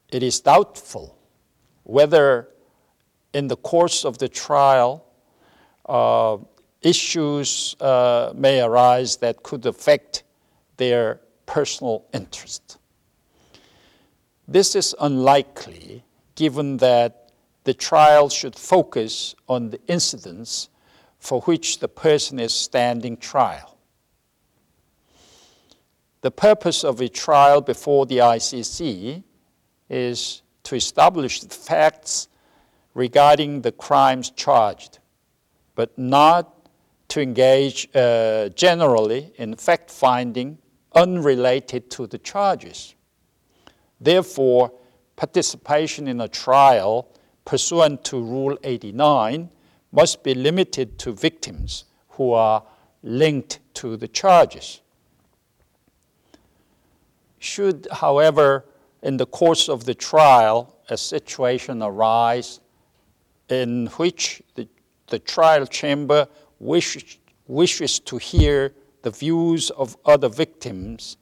It 0.09 0.21
is 0.21 0.41
doubtful 0.41 1.17
whether, 1.83 2.49
in 3.33 3.47
the 3.47 3.55
course 3.55 4.03
of 4.03 4.17
the 4.17 4.27
trial, 4.27 5.05
uh, 5.87 6.39
issues 6.81 7.77
uh, 7.79 8.33
may 8.35 8.61
arise 8.61 9.15
that 9.17 9.43
could 9.43 9.65
affect 9.65 10.23
their 10.75 11.21
personal 11.45 12.03
interest. 12.13 12.79
This 14.45 14.75
is 14.75 14.93
unlikely 14.99 16.03
given 16.35 16.77
that 16.77 17.24
the 17.65 17.73
trial 17.73 18.29
should 18.29 18.55
focus 18.55 19.35
on 19.49 19.71
the 19.71 19.79
incidents 19.87 20.69
for 21.19 21.41
which 21.41 21.79
the 21.79 21.87
person 21.87 22.39
is 22.39 22.53
standing 22.53 23.17
trial. 23.17 23.77
The 26.21 26.31
purpose 26.31 26.83
of 26.83 27.01
a 27.01 27.09
trial 27.09 27.61
before 27.61 28.05
the 28.05 28.19
ICC 28.19 29.23
is 29.89 30.41
to 30.63 30.75
establish 30.75 31.41
the 31.41 31.53
facts 31.53 32.27
regarding 32.93 33.61
the 33.61 33.71
crimes 33.71 34.29
charged, 34.29 34.99
but 35.73 35.97
not 35.97 36.69
to 37.09 37.21
engage 37.21 37.87
uh, 37.95 38.49
generally 38.49 39.33
in 39.37 39.55
fact 39.55 39.89
finding 39.89 40.59
unrelated 40.93 41.89
to 41.91 42.07
the 42.07 42.17
charges. 42.19 42.93
Therefore, 43.99 44.71
participation 45.15 46.07
in 46.07 46.21
a 46.21 46.27
trial 46.27 47.09
pursuant 47.45 48.03
to 48.05 48.17
Rule 48.19 48.57
89 48.63 49.49
must 49.91 50.23
be 50.23 50.33
limited 50.33 50.99
to 50.99 51.13
victims 51.13 51.85
who 52.09 52.33
are 52.33 52.63
linked 53.03 53.59
to 53.75 53.95
the 53.95 54.07
charges. 54.07 54.81
Should, 57.39 57.87
however, 57.91 58.65
in 59.03 59.17
the 59.17 59.27
course 59.27 59.69
of 59.69 59.85
the 59.85 59.93
trial, 59.93 60.75
a 60.89 60.97
situation 60.97 61.83
arise 61.83 62.59
in 63.49 63.87
which 63.97 64.41
the, 64.55 64.67
the 65.07 65.19
trial 65.19 65.67
chamber 65.67 66.27
wish, 66.59 67.19
wishes 67.47 67.99
to 67.99 68.17
hear 68.17 68.73
the 69.03 69.11
views 69.11 69.69
of 69.71 69.95
other 70.05 70.29
victims, 70.29 71.17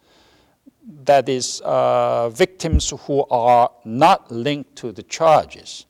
that 1.04 1.28
is, 1.28 1.62
uh, 1.66 2.30
victims 2.30 2.94
who 3.06 3.26
are 3.26 3.70
not 3.84 4.32
linked 4.32 4.76
to 4.78 4.94
the 4.94 5.04
charges. 5.04 5.86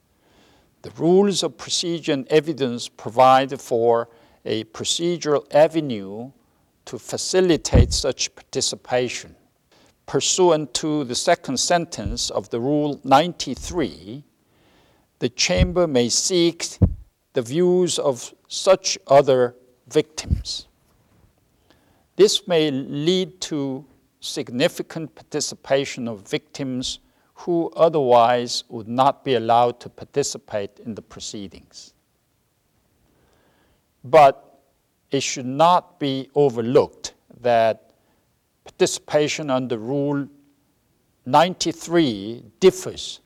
The 0.84 0.92
rules 0.98 1.44
of 1.44 1.58
procedure 1.58 2.12
and 2.12 2.28
evidence 2.28 2.90
provide 2.90 3.60
for 3.60 4.10
a 4.44 4.66
procedural 4.66 5.46
avenue 5.54 6.32
to 6.86 7.00
facilitate 7.00 7.94
such 7.94 8.36
participation. 8.36 9.36
Pursuant 10.06 10.74
to 10.76 11.06
the 11.06 11.16
second 11.16 11.58
sentence 11.58 12.30
of 12.30 12.50
the 12.50 12.60
Rule 12.60 13.00
93, 13.06 14.26
the 15.20 15.30
Chamber 15.30 15.88
may 15.88 16.10
seek 16.10 16.68
the 17.32 17.42
views 17.42 17.98
of 17.98 18.34
such 18.50 18.98
other 19.08 19.56
victims. 19.88 20.68
This 22.18 22.46
may 22.46 22.70
lead 22.70 23.40
to 23.42 23.86
significant 24.20 25.16
participation 25.16 26.10
of 26.10 26.28
victims 26.28 27.00
who 27.44 27.70
otherwise 27.76 28.64
would 28.70 28.88
not 28.88 29.26
be 29.26 29.36
allowed 29.36 29.78
to 29.78 29.89
participate 29.89 30.80
in 30.86 30.96
the 30.96 31.02
proceedings. 31.02 31.94
But 34.02 34.62
it 35.12 35.22
should 35.22 35.46
not 35.46 36.00
be 36.00 36.30
overlooked 36.36 37.14
that 37.41 37.91
participation 38.64 39.50
under 39.50 39.78
Rule 39.78 40.26
93 41.26 42.46
differs 42.62 43.20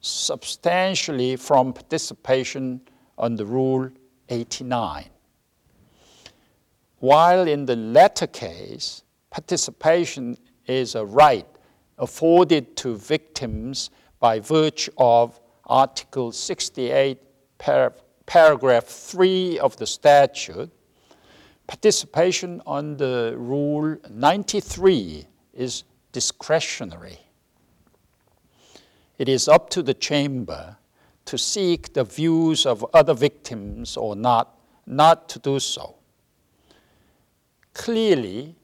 substantially 0.00 1.34
from 1.34 1.72
participation 1.72 2.80
under 3.18 3.44
Rule 3.44 3.90
89. 4.28 5.06
While 7.00 7.48
in 7.48 7.66
the 7.66 7.74
latter 7.74 8.28
case, 8.28 9.02
participation 9.30 10.36
is 10.66 10.94
a 10.94 11.04
right 11.04 11.46
afforded 11.98 12.76
to 12.76 12.96
victims 12.96 13.90
by 14.20 14.40
virtue 14.40 14.90
of 14.98 15.40
Article 15.66 16.32
68, 16.32 17.18
par- 17.58 17.94
paragraph 18.26 18.84
3 18.84 19.58
of 19.58 19.76
the 19.76 19.86
statute, 19.86 20.70
participation 21.66 22.60
under 22.66 23.36
Rule 23.36 23.96
93 24.10 25.26
is 25.54 25.84
discretionary. 26.12 27.18
It 29.18 29.28
is 29.28 29.48
up 29.48 29.70
to 29.70 29.82
the 29.82 29.94
chamber 29.94 30.76
to 31.24 31.38
seek 31.38 31.94
the 31.94 32.04
views 32.04 32.66
of 32.66 32.84
other 32.92 33.14
victims 33.14 33.96
or 33.96 34.14
not, 34.16 34.58
not 34.86 35.28
to 35.30 35.38
do 35.38 35.58
so. 35.58 35.96
Clearly, 37.72 38.54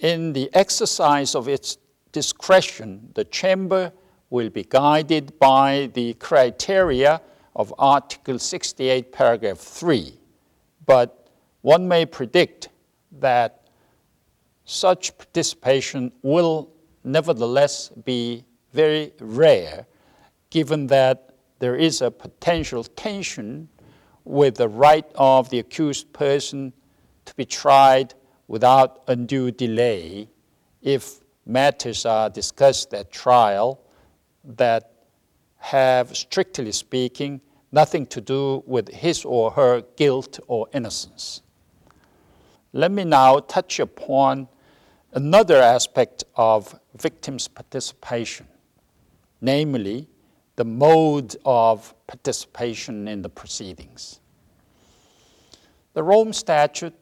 in 0.00 0.32
the 0.32 0.50
exercise 0.52 1.34
of 1.34 1.48
its 1.48 1.76
discretion, 2.12 3.10
the 3.14 3.24
chamber 3.24 3.92
will 4.30 4.50
be 4.50 4.64
guided 4.64 5.38
by 5.38 5.90
the 5.94 6.14
criteria 6.14 7.20
of 7.56 7.74
Article 7.78 8.38
68, 8.38 9.12
paragraph 9.12 9.58
3. 9.58 10.18
But 10.86 11.28
one 11.62 11.86
may 11.88 12.06
predict 12.06 12.68
that 13.20 13.66
such 14.64 15.16
participation 15.18 16.12
will 16.22 16.70
nevertheless 17.04 17.90
be 18.04 18.44
very 18.72 19.12
rare, 19.20 19.86
given 20.50 20.86
that 20.86 21.34
there 21.58 21.76
is 21.76 22.00
a 22.00 22.10
potential 22.10 22.84
tension 22.84 23.68
with 24.24 24.56
the 24.56 24.68
right 24.68 25.06
of 25.14 25.50
the 25.50 25.58
accused 25.58 26.12
person 26.12 26.72
to 27.24 27.34
be 27.34 27.44
tried 27.44 28.14
without 28.48 29.02
undue 29.08 29.50
delay 29.50 30.28
if 30.82 31.21
matters 31.44 32.06
are 32.06 32.30
discussed 32.30 32.94
at 32.94 33.10
trial 33.10 33.80
that 34.44 34.92
have, 35.58 36.16
strictly 36.16 36.72
speaking, 36.72 37.40
nothing 37.70 38.06
to 38.06 38.20
do 38.20 38.62
with 38.66 38.88
his 38.88 39.24
or 39.24 39.52
her 39.52 39.82
guilt 39.96 40.40
or 40.46 40.68
innocence. 40.72 41.42
Let 42.72 42.90
me 42.90 43.04
now 43.04 43.38
touch 43.40 43.80
upon 43.80 44.48
another 45.12 45.56
aspect 45.56 46.24
of 46.36 46.78
victims' 46.96 47.48
participation, 47.48 48.46
namely 49.40 50.08
the 50.56 50.64
mode 50.64 51.36
of 51.44 51.94
participation 52.06 53.08
in 53.08 53.22
the 53.22 53.28
proceedings. 53.28 54.20
The 55.94 56.02
Rome 56.02 56.32
Statute 56.32 56.94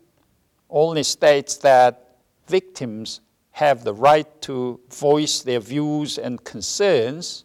only 0.69 1.03
states 1.03 1.57
that 1.59 2.17
victims 2.47 3.21
have 3.61 3.85
the 3.85 3.93
right 3.93 4.41
to 4.41 4.81
voice 4.89 5.43
their 5.43 5.61
views 5.61 6.17
and 6.17 6.43
concerns 6.45 7.45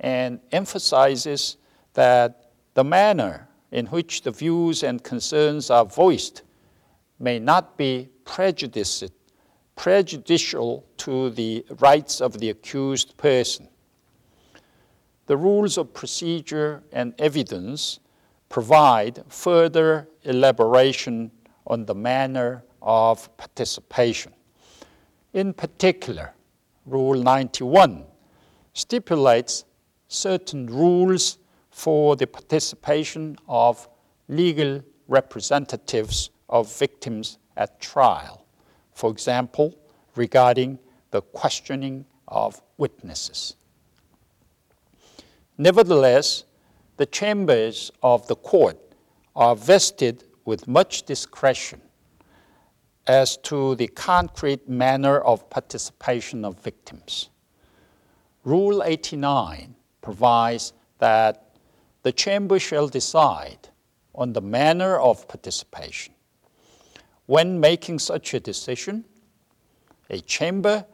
and 0.00 0.38
emphasizes 0.52 1.56
that 1.94 2.50
the 2.74 2.84
manner 2.84 3.48
in 3.72 3.86
which 3.86 4.20
the 4.20 4.30
views 4.30 4.82
and 4.82 5.02
concerns 5.02 5.70
are 5.70 5.86
voiced 5.86 6.42
may 7.18 7.38
not 7.38 7.78
be 7.78 8.06
prejudiced, 8.26 9.12
prejudicial 9.76 10.84
to 10.98 11.30
the 11.30 11.64
rights 11.78 12.20
of 12.20 12.38
the 12.38 12.50
accused 12.50 13.16
person. 13.16 13.66
The 15.24 15.38
rules 15.38 15.78
of 15.78 15.94
procedure 15.94 16.82
and 16.92 17.14
evidence 17.18 17.98
provide 18.50 19.24
further 19.28 20.06
elaboration 20.22 21.30
on 21.66 21.86
the 21.86 21.94
manner 21.94 22.62
of 22.82 23.34
participation. 23.38 24.35
In 25.36 25.52
particular, 25.52 26.32
Rule 26.86 27.22
91 27.22 28.06
stipulates 28.72 29.66
certain 30.08 30.66
rules 30.66 31.36
for 31.68 32.16
the 32.16 32.26
participation 32.26 33.36
of 33.46 33.86
legal 34.28 34.82
representatives 35.08 36.30
of 36.48 36.74
victims 36.78 37.36
at 37.54 37.78
trial. 37.82 38.46
For 38.94 39.10
example, 39.10 39.74
regarding 40.14 40.78
the 41.10 41.20
questioning 41.20 42.06
of 42.28 42.62
witnesses. 42.78 43.56
Nevertheless, 45.58 46.44
the 46.96 47.04
chambers 47.04 47.92
of 48.02 48.26
the 48.26 48.36
court 48.36 48.78
are 49.34 49.54
vested 49.54 50.24
with 50.46 50.66
much 50.66 51.02
discretion 51.02 51.82
as 53.06 53.36
to 53.38 53.74
the 53.76 53.88
concrete 53.88 54.68
manner 54.68 55.18
of 55.18 55.48
participation 55.48 56.44
of 56.44 56.58
victims. 56.60 57.30
Rule 58.44 58.82
89 58.82 59.74
provides 60.00 60.72
that 60.98 61.56
the 62.02 62.12
chamber 62.12 62.58
shall 62.58 62.88
decide 62.88 63.68
on 64.14 64.32
the 64.32 64.40
manner 64.40 64.96
of 64.98 65.28
participation. 65.28 66.14
When 67.26 67.58
making 67.58 67.98
such 67.98 68.34
a 68.34 68.40
decision, 68.40 69.04
a 70.10 70.20
chamber 70.20 70.86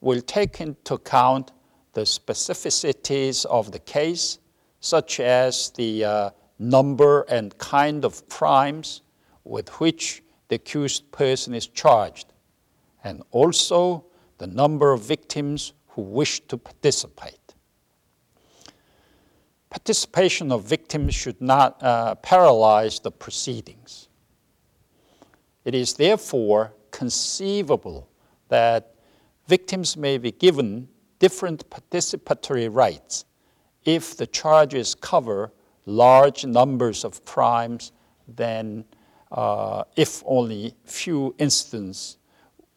will 0.00 0.20
take 0.20 0.60
into 0.60 0.94
account 0.94 1.52
the 1.94 2.02
specificities 2.02 3.46
of 3.46 3.72
the 3.72 3.78
case, 3.78 4.38
such 4.80 5.18
as 5.18 5.70
the 5.70 6.04
uh, 6.04 6.30
number 6.58 7.22
and 7.22 7.56
kind 7.58 8.04
of 8.04 8.28
crimes 8.28 9.02
with 9.44 9.68
which 9.80 10.22
the 10.48 10.56
accused 10.56 11.10
person 11.12 11.54
is 11.54 11.66
charged, 11.66 12.32
and 13.04 13.22
also 13.30 14.04
the 14.38 14.46
number 14.46 14.92
of 14.92 15.02
victims 15.02 15.72
who 15.88 16.02
wish 16.02 16.40
to 16.40 16.56
participate. 16.56 17.54
Participation 19.70 20.50
of 20.50 20.64
victims 20.64 21.14
should 21.14 21.40
not 21.40 21.82
uh, 21.82 22.14
paralyze 22.16 23.00
the 23.00 23.10
proceedings. 23.10 24.08
It 25.64 25.74
is 25.74 25.94
therefore 25.94 26.72
conceivable 26.90 28.08
that 28.48 28.94
victims 29.46 29.96
may 29.96 30.16
be 30.16 30.32
given 30.32 30.88
different 31.18 31.68
participatory 31.68 32.72
rights 32.72 33.26
if 33.84 34.16
the 34.16 34.26
charges 34.26 34.94
cover 34.94 35.52
large 35.84 36.44
numbers 36.44 37.04
of 37.04 37.24
crimes 37.24 37.92
than 38.36 38.84
uh, 39.32 39.84
if 39.96 40.22
only 40.26 40.74
few 40.84 41.34
incidents 41.38 42.16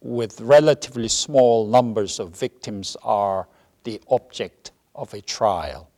with 0.02 0.42
relatively 0.42 1.08
small 1.08 1.68
numbers 1.68 2.20
of 2.20 2.36
victims 2.36 2.98
are 3.04 3.48
the 3.84 4.02
object 4.10 4.72
of 4.96 5.14
a 5.14 5.22
trial. 5.22 5.90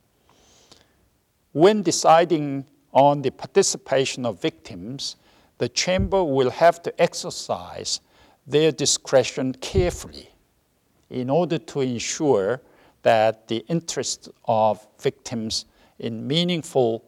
When 1.54 1.82
deciding 1.82 2.66
on 2.94 3.22
the 3.22 3.32
participation 3.32 4.26
of 4.26 4.42
victims, 4.42 5.16
the 5.58 5.70
chamber 5.70 6.24
will 6.24 6.50
have 6.50 6.82
to 6.84 7.02
exercise 7.02 8.02
their 8.46 8.72
discretion 8.72 9.54
carefully 9.54 10.30
in 11.10 11.30
order 11.30 11.58
to 11.58 11.82
ensure 11.82 12.62
that 13.04 13.48
the 13.48 13.64
interests 13.68 14.30
of 14.46 14.86
victims 15.00 15.66
in 16.00 16.26
meaningful 16.26 17.04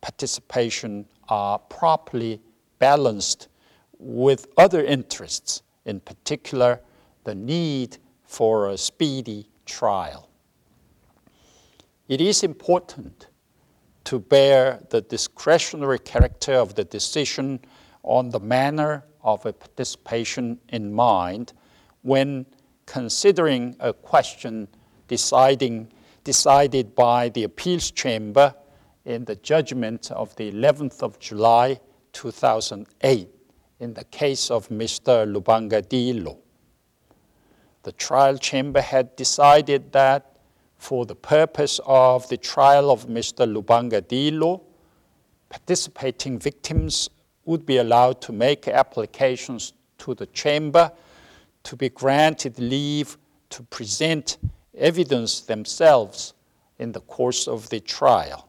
participation 0.00 1.06
are 1.28 1.58
properly 1.58 2.40
balanced 2.78 3.48
with 3.98 4.46
other 4.56 4.84
interests, 4.84 5.62
in 5.84 6.00
particular, 6.00 6.80
the 7.24 7.34
need 7.34 7.98
for 8.24 8.70
a 8.70 8.78
speedy 8.78 9.48
trial. 9.64 10.28
It 12.08 12.20
is 12.20 12.42
important 12.42 13.28
to 14.04 14.20
bear 14.20 14.80
the 14.90 15.00
discretionary 15.00 15.98
character 15.98 16.54
of 16.54 16.74
the 16.74 16.84
decision 16.84 17.60
on 18.04 18.30
the 18.30 18.38
manner 18.38 19.04
of 19.22 19.44
a 19.44 19.52
participation 19.52 20.60
in 20.68 20.92
mind 20.92 21.52
when 22.02 22.46
considering 22.86 23.74
a 23.80 23.92
question 23.92 24.68
deciding, 25.08 25.92
decided 26.22 26.94
by 26.94 27.28
the 27.30 27.42
appeals 27.42 27.90
chamber 27.90 28.54
in 29.04 29.24
the 29.24 29.34
judgment 29.36 30.10
of 30.12 30.34
the 30.36 30.52
11th 30.52 31.02
of 31.02 31.18
July 31.18 31.80
2008 32.16 33.28
in 33.80 33.92
the 33.92 34.04
case 34.04 34.50
of 34.50 34.68
Mr. 34.68 35.30
Lubanga 35.30 35.82
Dyilo. 35.82 36.38
The 37.82 37.92
trial 37.92 38.38
chamber 38.38 38.80
had 38.80 39.14
decided 39.16 39.92
that 39.92 40.38
for 40.78 41.04
the 41.04 41.14
purpose 41.14 41.78
of 41.84 42.26
the 42.28 42.38
trial 42.38 42.90
of 42.90 43.06
Mr. 43.06 43.46
Lubanga 43.46 44.00
Dyilo, 44.00 44.62
participating 45.50 46.38
victims 46.38 47.10
would 47.44 47.66
be 47.66 47.76
allowed 47.76 48.22
to 48.22 48.32
make 48.32 48.66
applications 48.66 49.74
to 49.98 50.14
the 50.14 50.26
chamber 50.26 50.90
to 51.64 51.76
be 51.76 51.90
granted 51.90 52.58
leave 52.58 53.18
to 53.50 53.62
present 53.64 54.38
evidence 54.74 55.40
themselves 55.40 56.32
in 56.78 56.92
the 56.92 57.00
course 57.02 57.46
of 57.46 57.68
the 57.68 57.80
trial. 57.80 58.48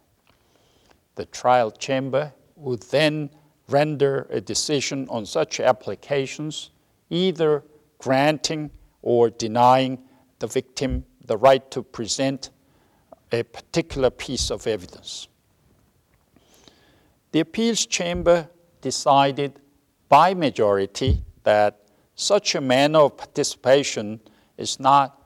The 1.15 1.25
trial 1.25 1.71
chamber 1.71 2.33
would 2.55 2.83
then 2.83 3.29
render 3.69 4.27
a 4.29 4.39
decision 4.39 5.07
on 5.09 5.25
such 5.25 5.59
applications, 5.59 6.71
either 7.09 7.63
granting 7.97 8.71
or 9.01 9.29
denying 9.29 9.99
the 10.39 10.47
victim 10.47 11.05
the 11.25 11.37
right 11.37 11.69
to 11.71 11.83
present 11.83 12.51
a 13.31 13.43
particular 13.43 14.09
piece 14.09 14.49
of 14.49 14.65
evidence. 14.67 15.27
The 17.31 17.41
appeals 17.41 17.85
chamber 17.85 18.49
decided 18.81 19.59
by 20.07 20.33
majority 20.33 21.23
that 21.43 21.81
such 22.15 22.55
a 22.55 22.61
manner 22.61 22.99
of 22.99 23.17
participation 23.17 24.21
is 24.57 24.79
not 24.79 25.21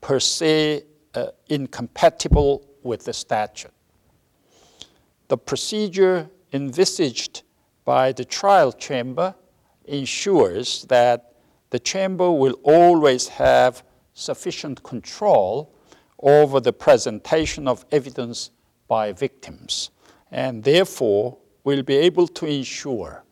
per 0.00 0.20
se 0.20 0.84
uh, 1.14 1.26
incompatible 1.48 2.66
with 2.82 3.04
the 3.04 3.12
statute. 3.12 3.72
The 5.28 5.36
procedure 5.36 6.30
envisaged 6.52 7.42
by 7.90 8.12
the 8.12 8.24
trial 8.24 8.70
chamber 8.70 9.34
ensures 9.84 10.84
that 10.84 11.34
the 11.70 11.78
chamber 11.80 12.30
will 12.30 12.56
always 12.62 13.26
have 13.26 13.82
sufficient 14.14 14.80
control 14.84 15.74
over 16.20 16.60
the 16.60 16.72
presentation 16.72 17.66
of 17.66 17.84
evidence 17.90 18.52
by 18.86 19.10
victims, 19.10 19.90
and 20.30 20.62
therefore 20.62 21.36
will 21.64 21.82
be 21.82 21.96
able 21.96 22.28
to 22.28 22.46
ensure 22.46 23.24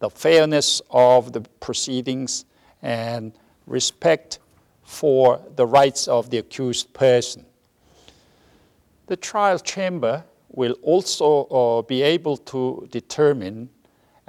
the 0.00 0.10
fairness 0.10 0.82
of 0.90 1.32
the 1.32 1.42
proceedings 1.60 2.46
and 2.82 3.32
respect 3.68 4.40
for 4.82 5.40
the 5.54 5.64
rights 5.64 6.08
of 6.08 6.30
the 6.30 6.38
accused 6.38 6.92
person. 6.92 7.46
The 9.06 9.16
trial 9.16 9.60
chamber 9.60 10.24
will 10.48 10.76
also 10.82 11.44
uh, 11.44 11.82
be 11.82 12.02
able 12.02 12.38
to 12.38 12.88
determine 12.90 13.70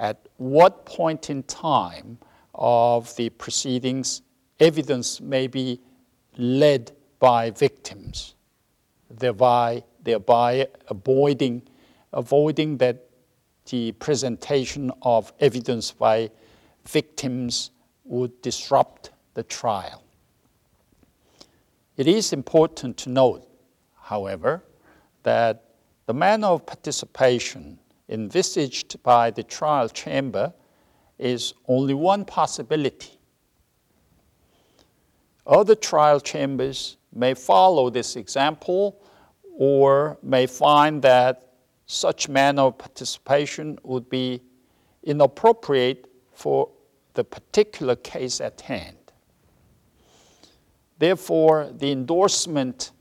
at 0.02 0.26
what 0.36 0.84
point 0.84 1.30
in 1.30 1.44
time 1.44 2.18
of 2.56 3.14
the 3.14 3.30
proceedings 3.30 4.22
evidence 4.58 5.20
may 5.20 5.46
be 5.46 5.80
led 6.36 6.90
by 7.20 7.50
victims, 7.52 8.34
thereby, 9.08 9.84
thereby 10.02 10.66
avoiding, 10.88 11.62
avoiding 12.12 12.76
that 12.78 13.08
the 13.70 13.92
presentation 13.92 14.90
of 15.02 15.32
evidence 15.38 15.92
by 15.92 16.28
victims 16.84 17.70
would 18.04 18.42
disrupt 18.42 19.10
the 19.34 19.44
trial. 19.44 20.02
It 21.96 22.08
is 22.08 22.32
important 22.32 22.96
to 22.98 23.08
note, 23.08 23.48
however, 24.00 24.64
that 25.22 25.62
the 26.06 26.14
manner 26.14 26.48
of 26.48 26.66
participation 26.66 27.78
envisaged 28.12 29.02
by 29.02 29.30
the 29.30 29.42
trial 29.42 29.88
chamber 29.88 30.52
is 31.18 31.54
only 31.66 31.94
one 31.94 32.24
possibility. 32.24 33.18
Other 35.46 35.74
trial 35.74 36.20
chambers 36.20 36.98
may 37.12 37.34
follow 37.34 37.90
this 37.90 38.16
example 38.16 39.00
or 39.56 40.18
may 40.22 40.46
find 40.46 41.02
that 41.02 41.54
such 41.86 42.28
manner 42.28 42.62
of 42.62 42.78
participation 42.78 43.78
would 43.82 44.08
be 44.08 44.42
inappropriate 45.02 46.06
for 46.32 46.70
the 47.14 47.24
particular 47.24 47.96
case 47.96 48.40
at 48.40 48.60
hand. 48.60 48.96
Therefore, 50.98 51.70
the 51.72 51.90
endorsement 51.90 52.92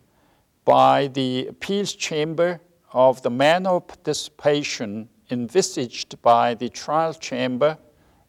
by 0.66 1.08
the 1.08 1.48
appeals 1.48 1.94
chamber 1.94 2.60
of 2.94 3.22
the 3.22 3.30
manner 3.30 3.72
of 3.72 3.88
participation 3.88 5.10
envisaged 5.30 6.22
by 6.22 6.54
the 6.54 6.70
trial 6.70 7.14
chamber 7.14 7.78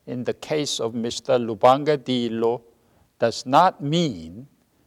in 0.07 0.25
the 0.25 0.35
case 0.35 0.81
of 0.81 0.93
Mr. 0.93 1.39
Lubanga 1.39 1.97
Dyilo 1.99 2.63
does 3.19 3.45
not 3.47 3.83
mean 3.83 4.47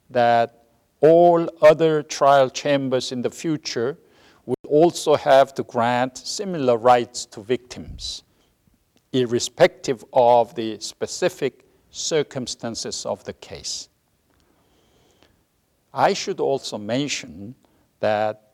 that 0.09 0.63
all 1.01 1.47
other 1.61 2.03
trial 2.03 2.49
chambers 2.49 3.11
in 3.11 3.21
the 3.21 3.30
future 3.30 3.97
will 4.45 4.55
also 4.67 5.15
have 5.15 5.53
to 5.53 5.63
grant 5.63 6.17
similar 6.17 6.78
rights 6.78 7.26
to 7.26 7.41
victims, 7.41 8.23
irrespective 9.13 10.03
of 10.13 10.53
the 10.55 10.80
specific 10.80 11.65
circumstances 11.89 13.05
of 13.05 13.23
the 13.23 13.34
case. 13.34 13.89
I 15.93 16.13
should 16.13 16.39
also 16.39 16.78
mention 16.78 17.55
that 17.99 18.45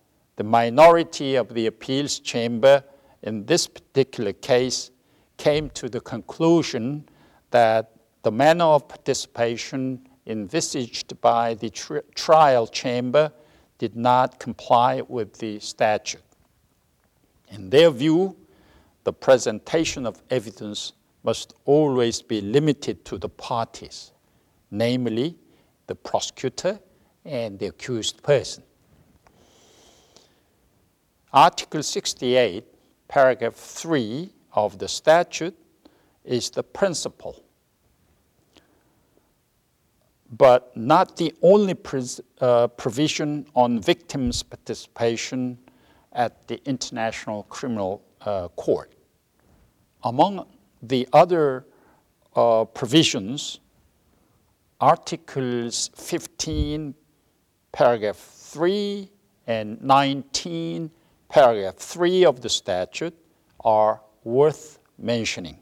the 0.41 0.47
minority 0.47 1.35
of 1.35 1.53
the 1.53 1.67
appeals 1.67 2.17
chamber 2.17 2.83
in 3.21 3.45
this 3.45 3.67
particular 3.67 4.33
case 4.33 4.89
came 5.37 5.69
to 5.69 5.87
the 5.87 6.01
conclusion 6.01 7.07
that 7.51 7.91
the 8.23 8.31
manner 8.31 8.65
of 8.65 8.87
participation 8.87 10.01
envisaged 10.25 11.21
by 11.21 11.53
the 11.53 11.69
tri- 11.69 12.01
trial 12.15 12.65
chamber 12.65 13.31
did 13.77 13.95
not 13.95 14.39
comply 14.39 14.99
with 15.07 15.31
the 15.37 15.59
statute. 15.59 16.23
In 17.49 17.69
their 17.69 17.91
view, 17.91 18.35
the 19.03 19.13
presentation 19.13 20.07
of 20.07 20.23
evidence 20.31 20.93
must 21.21 21.53
always 21.65 22.19
be 22.19 22.41
limited 22.41 23.05
to 23.05 23.19
the 23.19 23.29
parties, 23.29 24.11
namely 24.71 25.35
the 25.85 25.93
prosecutor 25.93 26.79
and 27.25 27.59
the 27.59 27.67
accused 27.67 28.23
person. 28.23 28.63
Article 31.33 31.81
68, 31.81 32.65
paragraph 33.07 33.55
3 33.55 34.29
of 34.51 34.77
the 34.77 34.87
statute 34.87 35.57
is 36.25 36.49
the 36.49 36.61
principle, 36.61 37.41
but 40.29 40.75
not 40.75 41.15
the 41.15 41.33
only 41.41 41.77
uh, 42.41 42.67
provision 42.67 43.45
on 43.55 43.79
victims' 43.79 44.43
participation 44.43 45.57
at 46.11 46.45
the 46.49 46.61
International 46.65 47.43
Criminal 47.43 48.03
uh, 48.25 48.49
Court. 48.49 48.91
Among 50.03 50.45
the 50.83 51.07
other 51.13 51.65
uh, 52.35 52.65
provisions, 52.65 53.61
Articles 54.81 55.91
15, 55.95 56.93
paragraph 57.71 58.17
3, 58.17 59.09
and 59.47 59.81
19 59.81 60.91
paragraph 61.31 61.77
3 61.77 62.25
of 62.25 62.41
the 62.41 62.49
statute 62.49 63.15
are 63.63 64.01
worth 64.25 64.79
mentioning. 64.97 65.57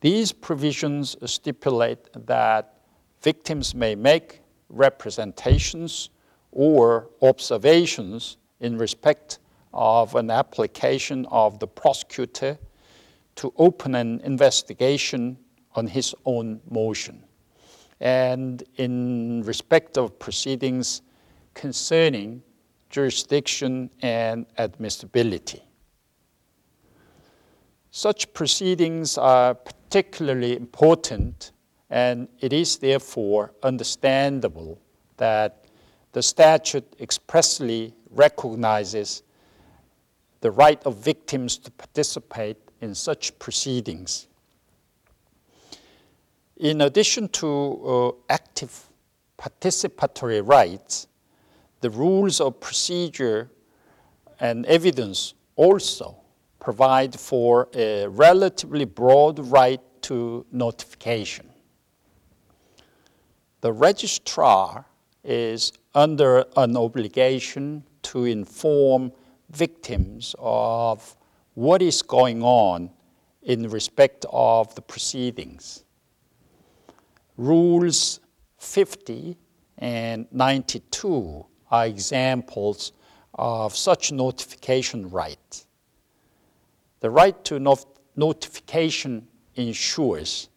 These 0.00 0.32
provisions 0.32 1.16
stipulate 1.24 2.08
that 2.26 2.80
victims 3.22 3.72
may 3.72 3.94
make 3.94 4.40
representations 4.68 6.10
or 6.50 7.08
observations 7.22 8.36
in 8.58 8.76
respect 8.76 9.38
of 9.72 10.16
an 10.16 10.28
application 10.28 11.24
of 11.30 11.60
the 11.60 11.68
prosecutor 11.68 12.58
to 13.36 13.52
open 13.56 13.94
an 13.94 14.20
investigation 14.24 15.38
on 15.76 15.86
his 15.86 16.16
own 16.24 16.60
motion 16.68 17.22
and 18.00 18.64
in 18.76 19.40
respect 19.44 19.96
of 19.96 20.18
proceedings 20.18 21.02
concerning 21.54 22.42
jurisdiction, 22.94 23.90
and 24.02 24.46
admissibility. 24.56 25.60
Such 27.90 28.32
proceedings 28.32 29.18
are 29.18 29.52
particularly 29.52 30.56
important, 30.56 31.50
and 31.90 32.28
it 32.38 32.52
is 32.52 32.78
therefore 32.78 33.52
understandable 33.64 34.80
that 35.16 35.64
the 36.12 36.22
statute 36.22 36.86
expressly 37.00 37.92
recognizes 38.10 39.24
the 40.40 40.52
right 40.52 40.80
of 40.84 40.96
victims 40.98 41.58
to 41.58 41.72
participate 41.72 42.58
in 42.80 42.94
such 42.94 43.36
proceedings. 43.40 44.28
In 46.58 46.82
addition 46.82 47.26
to 47.40 47.48
uh, 47.48 48.32
active 48.32 48.88
participatory 49.36 50.46
rights, 50.46 51.08
the 51.84 51.90
rules 51.90 52.40
of 52.40 52.58
procedure 52.60 53.50
and 54.40 54.64
evidence 54.64 55.34
also 55.54 56.16
provide 56.58 57.14
for 57.14 57.68
a 57.74 58.06
relatively 58.06 58.86
broad 58.86 59.38
right 59.38 59.82
to 60.00 60.46
notification. 60.50 61.46
The 63.60 63.70
registrar 63.70 64.86
is 65.22 65.74
under 65.94 66.46
an 66.56 66.74
obligation 66.74 67.84
to 68.04 68.24
inform 68.24 69.12
victims 69.50 70.34
of 70.38 71.14
what 71.52 71.82
is 71.82 72.00
going 72.00 72.42
on 72.42 72.88
in 73.42 73.68
respect 73.68 74.24
of 74.32 74.74
the 74.74 74.80
proceedings. 74.80 75.84
Rules 77.36 78.20
50 78.56 79.36
and 79.76 80.26
92 80.32 81.44
are 81.74 81.86
examples 81.86 82.92
of 83.34 83.74
such 83.74 84.12
notification 84.12 85.10
right. 85.10 85.64
The 87.00 87.10
right 87.10 87.38
to 87.44 87.58
not- 87.58 87.98
notification 88.16 89.26
ensures, 89.56 90.48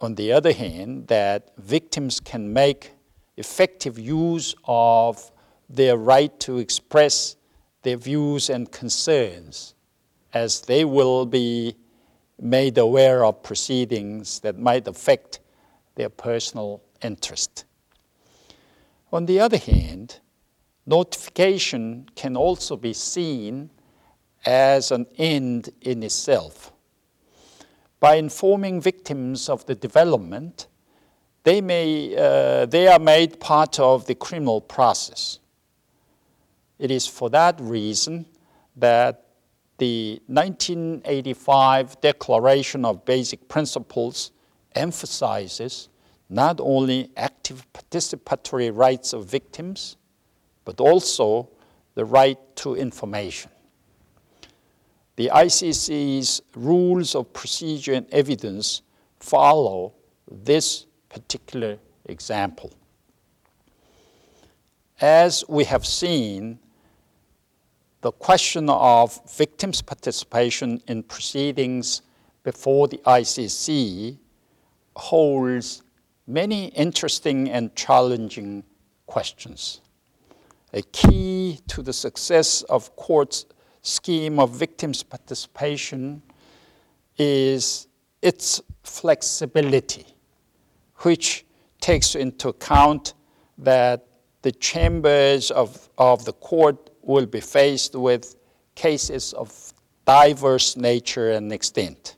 on 0.00 0.14
the 0.16 0.32
other 0.32 0.52
hand, 0.52 1.08
that 1.08 1.56
victims 1.56 2.20
can 2.20 2.52
make 2.52 2.92
effective 3.36 3.98
use 3.98 4.54
of 4.64 5.32
their 5.70 5.96
right 5.96 6.34
to 6.40 6.58
express 6.58 7.36
their 7.82 7.96
views 7.96 8.50
and 8.50 8.70
concerns 8.70 9.74
as 10.34 10.60
they 10.60 10.84
will 10.84 11.24
be 11.24 11.74
made 12.38 12.76
aware 12.76 13.24
of 13.24 13.42
proceedings 13.42 14.40
that 14.40 14.58
might 14.58 14.86
affect 14.88 15.40
their 15.94 16.10
personal 16.10 16.82
interest. 17.02 17.64
On 19.12 19.26
the 19.26 19.40
other 19.40 19.58
hand, 19.58 20.20
notification 20.86 22.08
can 22.14 22.36
also 22.36 22.76
be 22.76 22.94
seen 22.94 23.70
as 24.46 24.90
an 24.90 25.06
end 25.18 25.68
in 25.82 26.02
itself. 26.02 26.72
By 28.00 28.16
informing 28.16 28.80
victims 28.80 29.48
of 29.48 29.66
the 29.66 29.74
development, 29.74 30.66
they, 31.44 31.60
may, 31.60 32.16
uh, 32.16 32.66
they 32.66 32.88
are 32.88 32.98
made 32.98 33.38
part 33.38 33.78
of 33.78 34.06
the 34.06 34.14
criminal 34.14 34.60
process. 34.60 35.38
It 36.78 36.90
is 36.90 37.06
for 37.06 37.28
that 37.30 37.60
reason 37.60 38.26
that 38.76 39.26
the 39.78 40.20
1985 40.26 42.00
Declaration 42.00 42.84
of 42.84 43.04
Basic 43.04 43.48
Principles 43.48 44.32
emphasizes 44.74 45.88
not 46.32 46.58
only 46.60 47.10
active 47.14 47.66
participatory 47.74 48.74
rights 48.74 49.12
of 49.12 49.26
victims, 49.26 49.98
but 50.64 50.80
also 50.80 51.50
the 51.94 52.04
right 52.04 52.38
to 52.56 52.74
information. 52.74 53.50
The 55.16 55.30
ICC's 55.32 56.40
rules 56.56 57.14
of 57.14 57.30
procedure 57.34 57.92
and 57.92 58.08
evidence 58.10 58.80
follow 59.20 59.92
this 60.30 60.86
particular 61.10 61.78
example. 62.06 62.72
As 65.02 65.44
we 65.48 65.64
have 65.64 65.84
seen, 65.84 66.58
the 68.00 68.10
question 68.10 68.70
of 68.70 69.20
victims' 69.36 69.82
participation 69.82 70.80
in 70.88 71.02
proceedings 71.02 72.00
before 72.42 72.88
the 72.88 72.98
ICC 72.98 74.16
holds 74.96 75.82
many 76.26 76.66
interesting 76.66 77.50
and 77.50 77.74
challenging 77.74 78.64
questions. 79.06 79.80
A 80.72 80.82
key 80.82 81.60
to 81.68 81.82
the 81.82 81.92
success 81.92 82.62
of 82.62 82.94
court's 82.96 83.46
scheme 83.82 84.38
of 84.38 84.50
victims' 84.50 85.02
participation 85.02 86.22
is 87.18 87.88
its 88.22 88.62
flexibility, 88.82 90.06
which 90.98 91.44
takes 91.80 92.14
into 92.14 92.48
account 92.48 93.14
that 93.58 94.06
the 94.42 94.52
chambers 94.52 95.50
of, 95.50 95.88
of 95.98 96.24
the 96.24 96.32
court 96.34 96.90
will 97.02 97.26
be 97.26 97.40
faced 97.40 97.94
with 97.94 98.36
cases 98.74 99.32
of 99.34 99.74
diverse 100.04 100.76
nature 100.76 101.32
and 101.32 101.52
extent. 101.52 102.16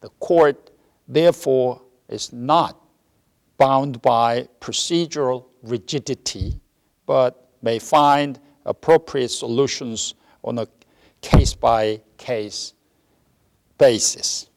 The 0.00 0.08
court, 0.20 0.70
therefore, 1.08 1.82
is 2.08 2.32
not 2.32 2.79
bound 3.60 4.00
by 4.00 4.48
procedural 4.58 5.44
rigidity, 5.62 6.58
but 7.04 7.50
may 7.60 7.78
find 7.78 8.40
appropriate 8.64 9.28
solutions 9.28 10.14
on 10.42 10.58
a 10.58 10.66
case 11.20 11.52
by 11.52 12.00
case 12.16 12.72
basis. 13.76 14.48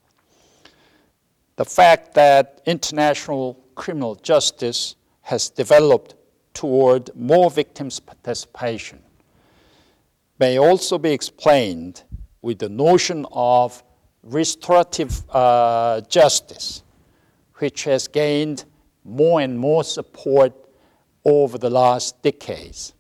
The 1.58 1.66
fact 1.66 2.14
that 2.14 2.62
international 2.66 3.60
criminal 3.76 4.16
justice 4.16 4.96
has 5.24 5.50
developed 5.50 6.16
toward 6.54 7.14
more 7.14 7.52
victims' 7.52 8.00
participation 8.00 9.00
may 10.40 10.58
also 10.58 10.98
be 10.98 11.12
explained 11.12 12.04
with 12.42 12.60
the 12.60 12.70
notion 12.70 13.26
of 13.34 13.84
restorative 14.24 15.30
uh, 15.30 16.00
justice, 16.08 16.84
which 17.56 17.84
has 17.84 18.08
gained 18.08 18.64
more 19.04 19.42
and 19.42 19.58
more 19.58 19.84
support 19.84 20.54
over 21.26 21.58
the 21.58 21.70
last 21.70 22.22
decades. 22.22 22.94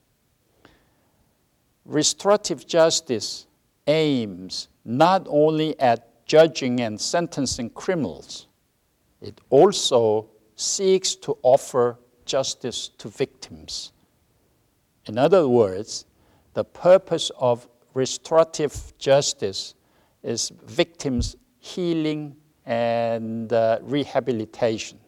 Restorative 1.85 2.65
justice 2.65 3.47
aims 3.87 4.69
not 4.85 5.25
only 5.29 5.79
at 5.79 6.25
judging 6.25 6.79
and 6.79 6.99
sentencing 6.99 7.69
criminals, 7.69 8.47
it 9.21 9.39
also 9.49 10.29
seeks 10.55 11.15
to 11.15 11.37
offer 11.41 11.99
justice 12.25 12.89
to 12.97 13.09
victims. 13.09 13.91
In 15.05 15.17
other 15.17 15.47
words, 15.47 16.05
the 16.53 16.63
purpose 16.63 17.31
of 17.37 17.67
restorative 17.93 18.93
justice 18.97 19.75
is 20.23 20.51
victims' 20.65 21.35
healing 21.59 22.35
and 22.65 23.51
uh, 23.51 23.79
rehabilitation 23.81 24.99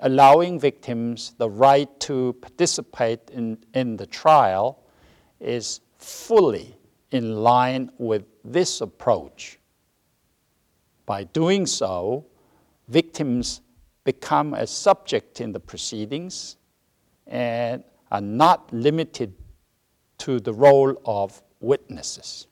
allowing 0.00 0.58
victims 0.60 1.34
the 1.38 1.48
right 1.48 1.88
to 2.00 2.34
participate 2.40 3.20
in, 3.32 3.58
in 3.74 3.96
the 3.96 4.06
trial 4.06 4.82
is 5.40 5.80
fully 5.98 6.76
in 7.10 7.36
line 7.36 7.90
with 7.98 8.24
this 8.44 8.80
approach. 8.80 9.58
By 11.06 11.24
doing 11.24 11.66
so, 11.66 12.26
victims 12.88 13.62
become 14.04 14.54
a 14.54 14.66
subject 14.66 15.40
in 15.40 15.52
the 15.52 15.60
proceedings 15.60 16.56
and 17.26 17.82
are 18.10 18.20
not 18.20 18.72
limited 18.72 19.34
to 20.18 20.40
the 20.40 20.52
role 20.52 20.94
of 21.04 21.42
witnesses. 21.60 22.46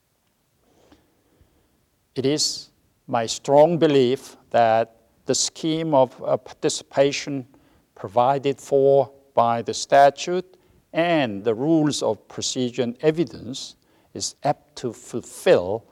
It 2.14 2.26
is 2.26 2.70
my 3.06 3.26
strong 3.26 3.78
belief 3.78 4.36
that 4.50 4.93
the 5.26 5.34
scheme 5.34 5.94
of 5.94 6.22
uh, 6.22 6.36
participation 6.36 7.46
provided 7.94 8.60
for 8.60 9.10
by 9.34 9.62
the 9.62 9.74
statute 9.74 10.56
and 10.92 11.42
the 11.44 11.54
rules 11.54 12.02
of 12.02 12.26
procedure 12.28 12.82
and 12.82 12.96
evidence 13.00 13.76
is 14.14 14.36
apt 14.44 14.76
to 14.76 14.92
fulfill 14.92 15.84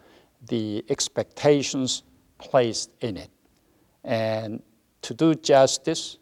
the 0.49 0.85
expectations 0.89 2.03
placed 2.39 2.91
in 3.01 3.17
it 3.17 3.31
and 4.05 4.63
to 5.01 5.15
do 5.15 5.35
justice 5.35 6.19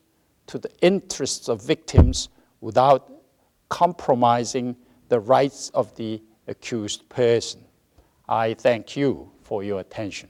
to 0.47 0.59
the 0.59 0.71
interests 0.81 1.49
of 1.49 1.63
victims 1.63 2.29
without 2.61 3.11
compromising 3.69 4.77
the 5.09 5.21
rights 5.21 5.71
of 5.71 5.95
the 5.97 6.23
accused 6.47 7.09
person. 7.09 7.65
I 8.29 8.55
thank 8.55 8.97
you 8.97 9.31
for 9.43 9.63
your 9.63 9.81
attention. 9.81 10.29